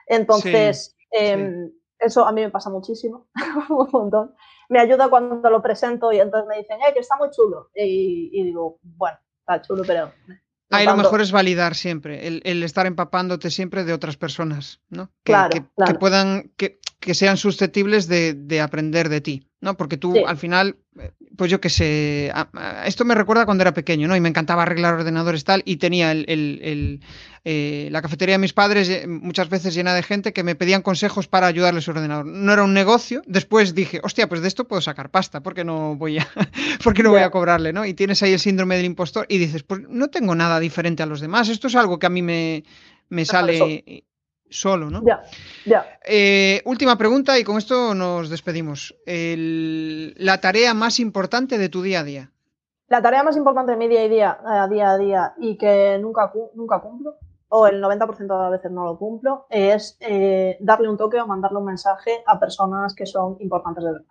[0.07, 3.29] Entonces, em, eso a mí me pasa muchísimo,
[3.69, 4.33] un montón.
[4.69, 7.69] Me ayuda cuando lo presento y entonces me dicen, eh, que está muy chulo.
[7.75, 10.11] Y, digo, bueno, está chulo, pero...
[10.71, 15.11] Ahí lo mejor es validar siempre, el, estar empapándote siempre de otras personas, ¿no?
[15.23, 15.33] Que,
[15.83, 16.79] que, puedan, que,
[17.15, 19.77] sean susceptibles de, aprender de ti, ¿no?
[19.77, 20.77] Porque tú al final
[21.39, 22.33] pues yo qué sé,
[22.85, 24.15] esto me recuerda cuando era pequeño, ¿no?
[24.15, 26.99] Y me encantaba arreglar ordenadores tal, y tenía el,
[27.45, 30.81] eh, la cafetería de mis padres eh, muchas veces llena de gente que me pedían
[30.81, 32.25] consejos para ayudarles a su ordenador.
[32.25, 35.63] No era un negocio, después dije, hostia, pues de esto puedo sacar pasta, ¿por qué
[35.63, 36.27] no voy a,
[36.83, 37.85] porque no voy a cobrarle, ¿no?
[37.85, 41.05] Y tienes ahí el síndrome del impostor y dices, pues no tengo nada diferente a
[41.05, 42.65] los demás, esto es algo que a mí me,
[43.07, 44.03] me sale
[44.49, 45.01] solo, ¿no?
[45.05, 45.23] Ya,
[45.65, 45.99] ya.
[46.05, 48.95] Eh, última pregunta y con esto nos despedimos.
[49.05, 52.31] la tarea más importante de tu día a día.
[52.87, 55.99] La tarea más importante de mi día a día, a día, a día y que
[56.01, 57.17] nunca, nunca cumplo,
[57.49, 61.27] o el 90% de las veces no lo cumplo, es eh, darle un toque o
[61.27, 64.07] mandarle un mensaje a personas que son importantes de verdad.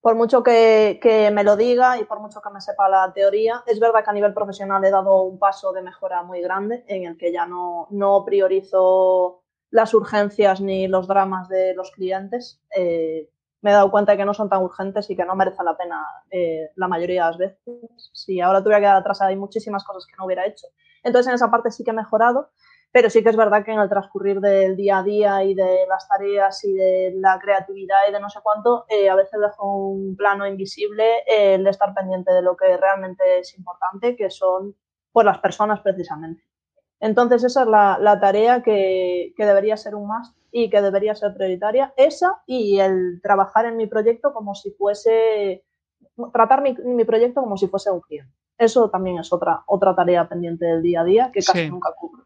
[0.00, 3.62] Por mucho que, que, me lo diga y por mucho que me sepa la teoría,
[3.66, 7.04] es verdad que a nivel profesional he dado un paso de mejora muy grande en
[7.04, 9.41] el que ya no, no priorizo
[9.72, 13.30] las urgencias ni los dramas de los clientes, eh,
[13.62, 15.76] me he dado cuenta de que no son tan urgentes y que no merecen la
[15.76, 18.10] pena eh, la mayoría de las veces.
[18.12, 20.66] Si ahora tuviera que quedar atrás, hay muchísimas cosas que no hubiera hecho.
[21.02, 22.50] Entonces, en esa parte sí que he mejorado,
[22.92, 25.86] pero sí que es verdad que en el transcurrir del día a día y de
[25.88, 29.88] las tareas y de la creatividad y de no sé cuánto, eh, a veces dejo
[29.88, 34.76] un plano invisible el estar pendiente de lo que realmente es importante, que son
[35.12, 36.42] pues, las personas precisamente.
[37.02, 41.92] Entonces, esa es la, tarea que, debería ser un más y que debería ser prioritaria.
[41.96, 45.64] Esa y el trabajar en mi proyecto como si fuese,
[46.32, 48.32] tratar mi, proyecto como si fuese un cliente.
[48.56, 52.24] Eso también es otra, otra tarea pendiente del día a día que casi nunca cubro.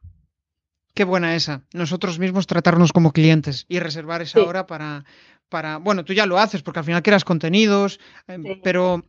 [0.92, 1.62] Qué buena esa.
[1.72, 5.04] Nosotros mismos tratarnos como clientes y reservar esa hora para,
[5.48, 7.98] para, bueno, tú ya lo haces porque al final creas contenidos,
[8.28, 9.02] em, pero,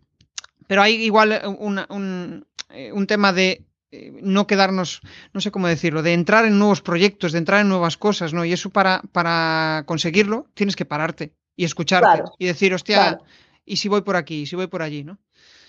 [0.65, 5.01] pero hay igual un, un, eh, un tema de eh, no quedarnos,
[5.33, 8.43] no sé cómo decirlo, de entrar en nuevos proyectos, de entrar en nuevas cosas, ¿no?
[8.43, 13.21] Y eso para, para conseguirlo tienes que pararte y escucharte y decir, hostia,
[13.65, 14.41] ¿y si voy por aquí?
[14.41, 15.05] ¿Y si voy por allí?
[15.05, 15.17] ¿no?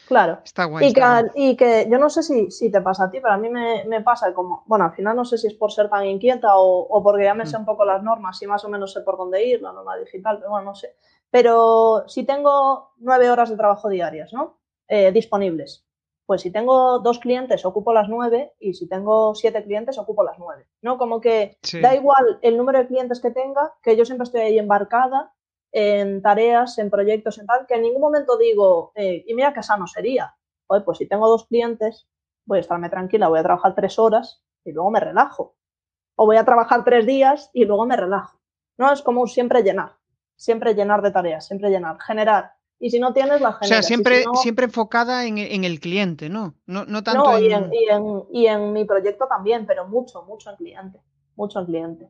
[0.09, 0.41] Claro.
[0.45, 0.89] Está guay.
[0.89, 1.03] Y, que,
[1.37, 3.85] y que yo no sé si, si, te pasa a ti, pero a mí me,
[3.85, 6.89] me, pasa como, bueno, al final no sé si es por ser tan inquieta o,
[6.89, 7.61] o porque ya me sé mm.
[7.61, 10.39] un poco las normas y más o menos sé por dónde ir, la norma digital,
[10.39, 10.97] pero bueno, no sé.
[11.31, 14.59] Pero si tengo nueve horas de trabajo diarias, ¿no?
[14.89, 15.88] Eh, disponibles
[16.29, 20.39] pues si tengo dos clientes ocupo las nueve y si tengo siete clientes ocupo las
[20.39, 20.99] nueve, ¿no?
[20.99, 24.59] Como que da igual el número de clientes que tenga, que yo siempre estoy ahí
[24.59, 25.33] embarcada
[25.73, 29.63] en tareas, en proyectos, en tal, que en ningún momento digo, eh, y mira qué
[29.63, 30.37] sano sería,
[30.67, 32.07] Oye, pues si tengo dos clientes,
[32.45, 35.57] voy a estarme tranquila, voy a trabajar tres horas y luego me relajo.
[36.15, 38.39] O voy a trabajar tres días y luego me relajo.
[38.77, 39.97] No, es como siempre llenar,
[40.37, 43.67] siempre llenar de tareas, siempre llenar, generar y si no tienes, la gente.
[43.67, 46.55] O sea, siempre, siempre enfocada en, en, el cliente, ¿no?
[46.67, 47.73] No, no tanto no, y, en...
[47.73, 51.01] Y, en, y, en, mi proyecto también, pero mucho, mucho en cliente.
[51.35, 52.09] Mucho en cliente.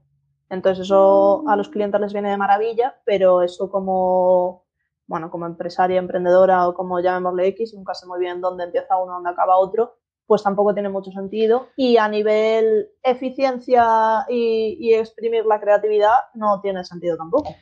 [0.51, 4.65] Entonces, eso a los clientes les viene de maravilla, pero eso como,
[5.07, 9.15] bueno, como empresaria, emprendedora o como llamémosle X, nunca sé muy bien dónde empieza uno,
[9.15, 9.97] dónde acaba otro,
[10.27, 11.69] pues tampoco tiene mucho sentido.
[11.77, 17.55] Y a nivel eficiencia y, y exprimir la creatividad, no tiene sentido tampoco.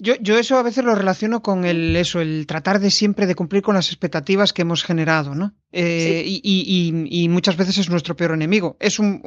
[0.00, 3.34] Yo, yo, eso a veces lo relaciono con el eso, el tratar de siempre de
[3.34, 5.54] cumplir con las expectativas que hemos generado, ¿no?
[5.72, 8.76] Eh, y, y, y, muchas veces es nuestro peor enemigo.
[8.80, 9.22] Es un,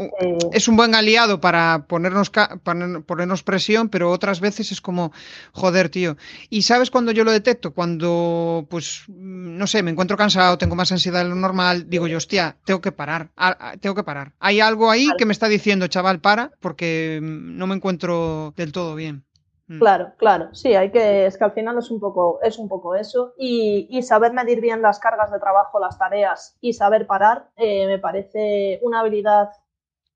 [0.51, 2.59] es un buen aliado para ponernos, para
[3.05, 5.13] ponernos presión, pero otras veces es como,
[5.53, 6.17] joder, tío.
[6.49, 10.91] Y sabes cuando yo lo detecto, cuando, pues, no sé, me encuentro cansado, tengo más
[10.91, 13.31] ansiedad de lo normal, digo yo, hostia, tengo que parar,
[13.79, 14.33] tengo que parar.
[14.39, 18.95] Hay algo ahí que me está diciendo, chaval, para, porque no me encuentro del todo
[18.95, 19.23] bien.
[19.67, 19.79] Mm.
[19.79, 22.95] Claro, claro, sí, hay que, es que al final es un poco, es un poco
[22.95, 27.49] eso y, y saber medir bien las cargas de trabajo, las tareas y saber parar
[27.55, 29.51] eh, me parece una habilidad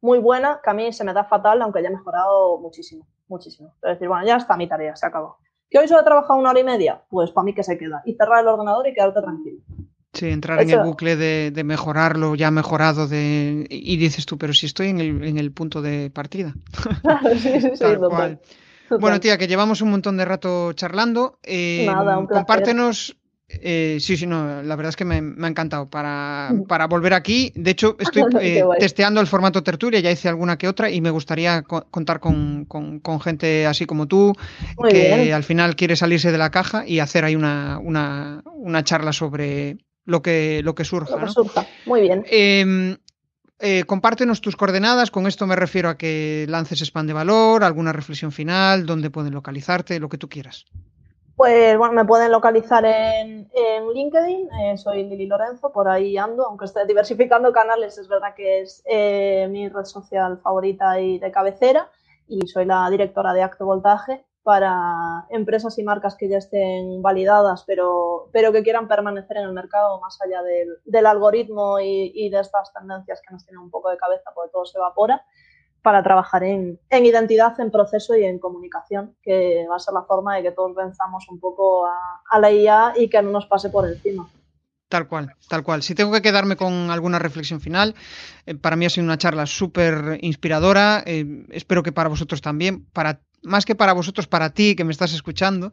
[0.01, 3.73] muy buena que a mí se me da fatal, aunque haya mejorado muchísimo, muchísimo.
[3.81, 5.37] Es decir, bueno, ya está mi tarea, se acabó.
[5.69, 7.01] ¿Que hoy solo he trabajado una hora y media?
[7.09, 8.01] Pues para mí que se queda.
[8.05, 9.59] Y cerrar el ordenador y quedarte tranquilo.
[10.13, 14.53] Sí, entrar en el bucle de, de, mejorarlo ya mejorado de, y dices tú, pero
[14.53, 16.53] si estoy en el, en el punto de partida.
[17.37, 18.39] sí, sí, sí, Tal
[18.99, 21.39] bueno, tía, que llevamos un montón de rato charlando.
[21.43, 23.15] Eh, Nada, un compártenos.
[23.49, 27.53] Eh, sí, sí, no, la verdad es que me, ha encantado para, para, volver aquí.
[27.55, 31.11] De hecho, estoy eh, testeando el formato tertulia, ya hice alguna que otra y me
[31.11, 34.34] gustaría contar con, con, gente así como tú,
[34.89, 39.14] que al final quiere salirse de la caja y hacer ahí una, una, una charla
[39.14, 41.15] sobre lo que, lo que surja.
[41.15, 41.65] Lo que surja.
[41.85, 42.26] Muy bien.
[43.59, 47.91] Eh, compártenos tus coordenadas, con esto me refiero a que lances spam de valor, alguna
[47.91, 50.65] reflexión final, dónde pueden localizarte, lo que tú quieras.
[51.35, 53.47] Pues bueno, me pueden localizar en,
[53.93, 58.61] LinkedIn, eh, soy Lili Lorenzo, por ahí ando, aunque esté diversificando canales, es verdad que
[58.61, 61.89] es eh, mi red social favorita y de cabecera,
[62.27, 67.65] y soy la directora de Acto Voltaje, para empresas y marcas que ya estén validadas,
[67.67, 72.29] pero, pero que quieran permanecer en el mercado más allá del, del algoritmo y, y,
[72.29, 75.21] de estas tendencias que nos tienen un poco de cabeza porque todo se evapora,
[75.81, 80.03] para trabajar en, en, identidad, en proceso y en comunicación, que va a ser la
[80.03, 83.69] forma de que todos venzamos un poco a, la IA y que no nos pase
[83.69, 84.29] por encima.
[84.87, 85.83] Tal cual, tal cual.
[85.83, 87.95] Si tengo que quedarme con alguna reflexión final,
[88.45, 91.03] eh, para mí ha sido una charla súper inspiradora.
[91.05, 94.91] Eh, espero que para vosotros también, para más que para vosotros, para ti que me
[94.91, 95.72] estás escuchando.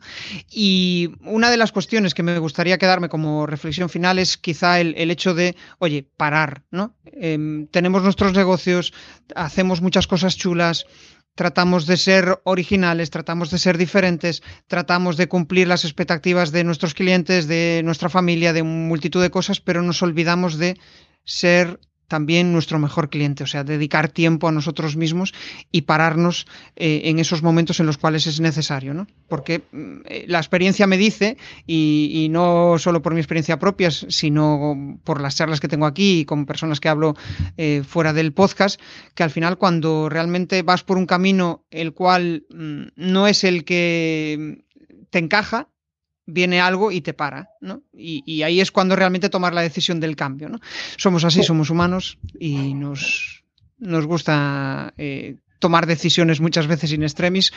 [0.50, 5.10] Y una de las cuestiones que me gustaría quedarme como reflexión final es quizá el,
[5.10, 6.94] hecho de, oye, parar, ¿no?
[7.04, 8.92] Eh, tenemos nuestros negocios,
[9.34, 10.86] hacemos muchas cosas chulas,
[11.34, 16.94] tratamos de ser originales, tratamos de ser diferentes, tratamos de cumplir las expectativas de nuestros
[16.94, 20.78] clientes, de nuestra familia, de multitud de cosas, pero nos olvidamos de
[21.24, 25.34] ser también nuestro mejor cliente, o sea, dedicar tiempo a nosotros mismos
[25.70, 29.06] y pararnos eh, en esos momentos en los cuales es necesario, ¿no?
[29.28, 31.36] Porque mm, eh, la experiencia me dice,
[31.66, 36.24] y, no solo por mi experiencia propia, sino por las charlas que tengo aquí y
[36.24, 37.14] con personas que hablo
[37.56, 38.80] eh, fuera del podcast,
[39.14, 43.64] que al final cuando realmente vas por un camino el cual mm, no es el
[43.64, 44.64] que
[45.10, 45.68] te encaja,
[46.26, 47.82] viene algo y te para, ¿no?
[47.92, 50.58] Y, y, ahí es cuando realmente tomar la decisión del cambio, ¿no?
[50.96, 53.44] Somos así, somos humanos y nos,
[53.78, 57.52] nos gusta eh, tomar decisiones muchas veces in extremis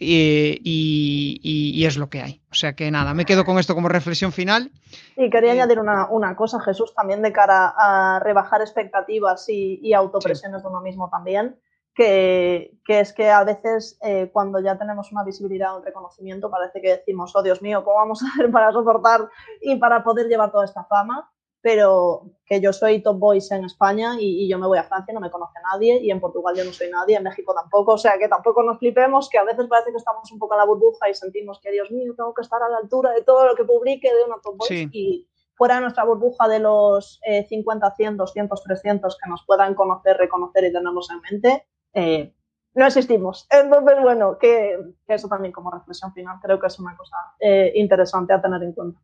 [0.00, 2.40] eh, y, y, es lo que hay.
[2.50, 4.70] O sea que nada, me quedo con esto como reflexión final.
[5.16, 9.92] Y quería eh, añadir una, una, cosa, Jesús, también de cara a rebajar expectativas y,
[9.92, 10.62] autopresiones sí.
[10.62, 11.56] de uno mismo también
[11.98, 16.48] que, que, es que a veces eh, cuando ya tenemos una visibilidad o un reconocimiento
[16.48, 19.28] parece que decimos, oh Dios mío, ¿cómo vamos a hacer para soportar
[19.60, 21.28] y para poder llevar toda esta fama?
[21.60, 25.14] pero que yo soy top voice en España y, yo me voy a Francia y
[25.16, 27.98] no me conoce nadie y en Portugal yo no soy nadie, en México tampoco, o
[27.98, 30.66] sea que tampoco nos flipemos, que a veces parece que estamos un poco en la
[30.66, 33.56] burbuja y sentimos que, Dios mío, tengo que estar a la altura de todo lo
[33.56, 38.16] que publique de una top voice y fuera de nuestra burbuja de los 50, 100,
[38.16, 42.32] 200, 300 que nos puedan conocer, reconocer y tenernos en mente, eh,
[42.74, 43.46] no existimos.
[43.50, 44.78] Entonces, bueno, que,
[45.08, 48.72] eso también como reflexión final creo que es una cosa eh, interesante a tener en
[48.72, 49.00] cuenta.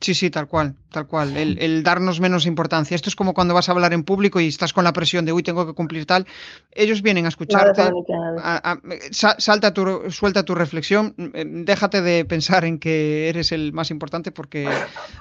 [0.00, 1.36] Sí, sí, tal cual, tal cual.
[1.36, 2.94] El, darnos menos importancia.
[2.94, 5.32] Esto es como cuando vas a hablar en público y estás con la presión de,
[5.32, 6.26] uy, tengo que cumplir tal.
[6.72, 7.82] Ellos vienen a escucharte,
[9.10, 14.32] salta tu, suelta tu reflexión, mm, déjate de pensar en que eres el más importante
[14.32, 14.68] porque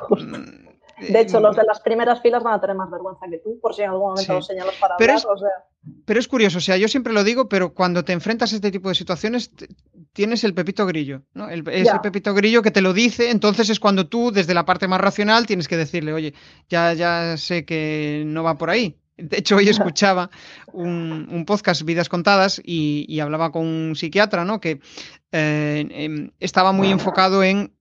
[0.98, 3.74] de hecho, los de las primeras filas van a tener más vergüenza que tú, por
[3.74, 5.36] si en algún momento los señalas para pero hablar.
[5.36, 5.44] Es,
[6.06, 8.72] Pero es curioso, o sea, yo siempre lo digo, pero cuando te enfrentas a este
[8.72, 9.52] tipo de situaciones,
[10.14, 11.50] tienes el pepito grillo, ¿no?
[11.50, 14.88] El, ese pepito grillo que te lo dice, entonces es cuando tú, desde la parte
[14.88, 16.34] más racional, tienes que decirle, oye,
[16.70, 18.98] ya, ya sé que no va por ahí.
[19.18, 20.30] De hecho, hoy escuchaba
[20.74, 24.60] un, podcast, Vidas Contadas, y, hablaba con un psiquiatra, ¿no?
[24.60, 24.80] Que
[25.32, 27.74] eh, em, estaba muy enfocado en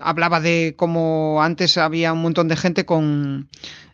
[0.00, 3.48] hablaba de cómo antes había un montón de gente con,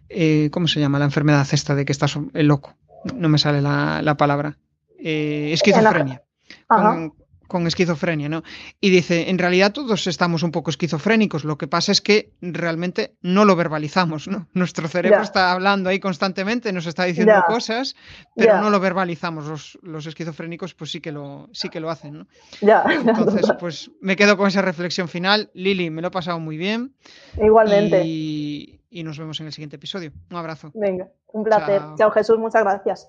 [0.08, 0.98] eh, ¿cómo se llama?
[0.98, 2.74] La enfermedad esta de que estás loco.
[3.14, 4.58] No me sale la, palabra.
[4.98, 6.22] Eh, esquizofrenia
[6.66, 7.14] con
[7.66, 8.42] esquizofrenia, ¿no?
[8.80, 13.16] Y dice, en realidad todos estamos un poco esquizofrénicos, lo que pasa es que realmente
[13.22, 14.48] no lo verbalizamos, ¿no?
[14.54, 17.96] Nuestro cerebro está hablando ahí constantemente, nos está diciendo cosas,
[18.36, 19.78] pero no lo verbalizamos.
[19.82, 22.26] Los, esquizofrénicos pues sí que lo, sí que lo hacen, ¿no?
[22.90, 25.50] Entonces, pues me quedo con esa reflexión final.
[25.54, 26.94] Lili, me lo he pasado muy bien.
[27.36, 28.02] Igualmente.
[28.04, 30.12] Y, nos vemos en el siguiente episodio.
[30.30, 30.72] Un abrazo.
[30.74, 31.80] Venga, un placer.
[31.96, 33.08] Chao Jesús, muchas gracias.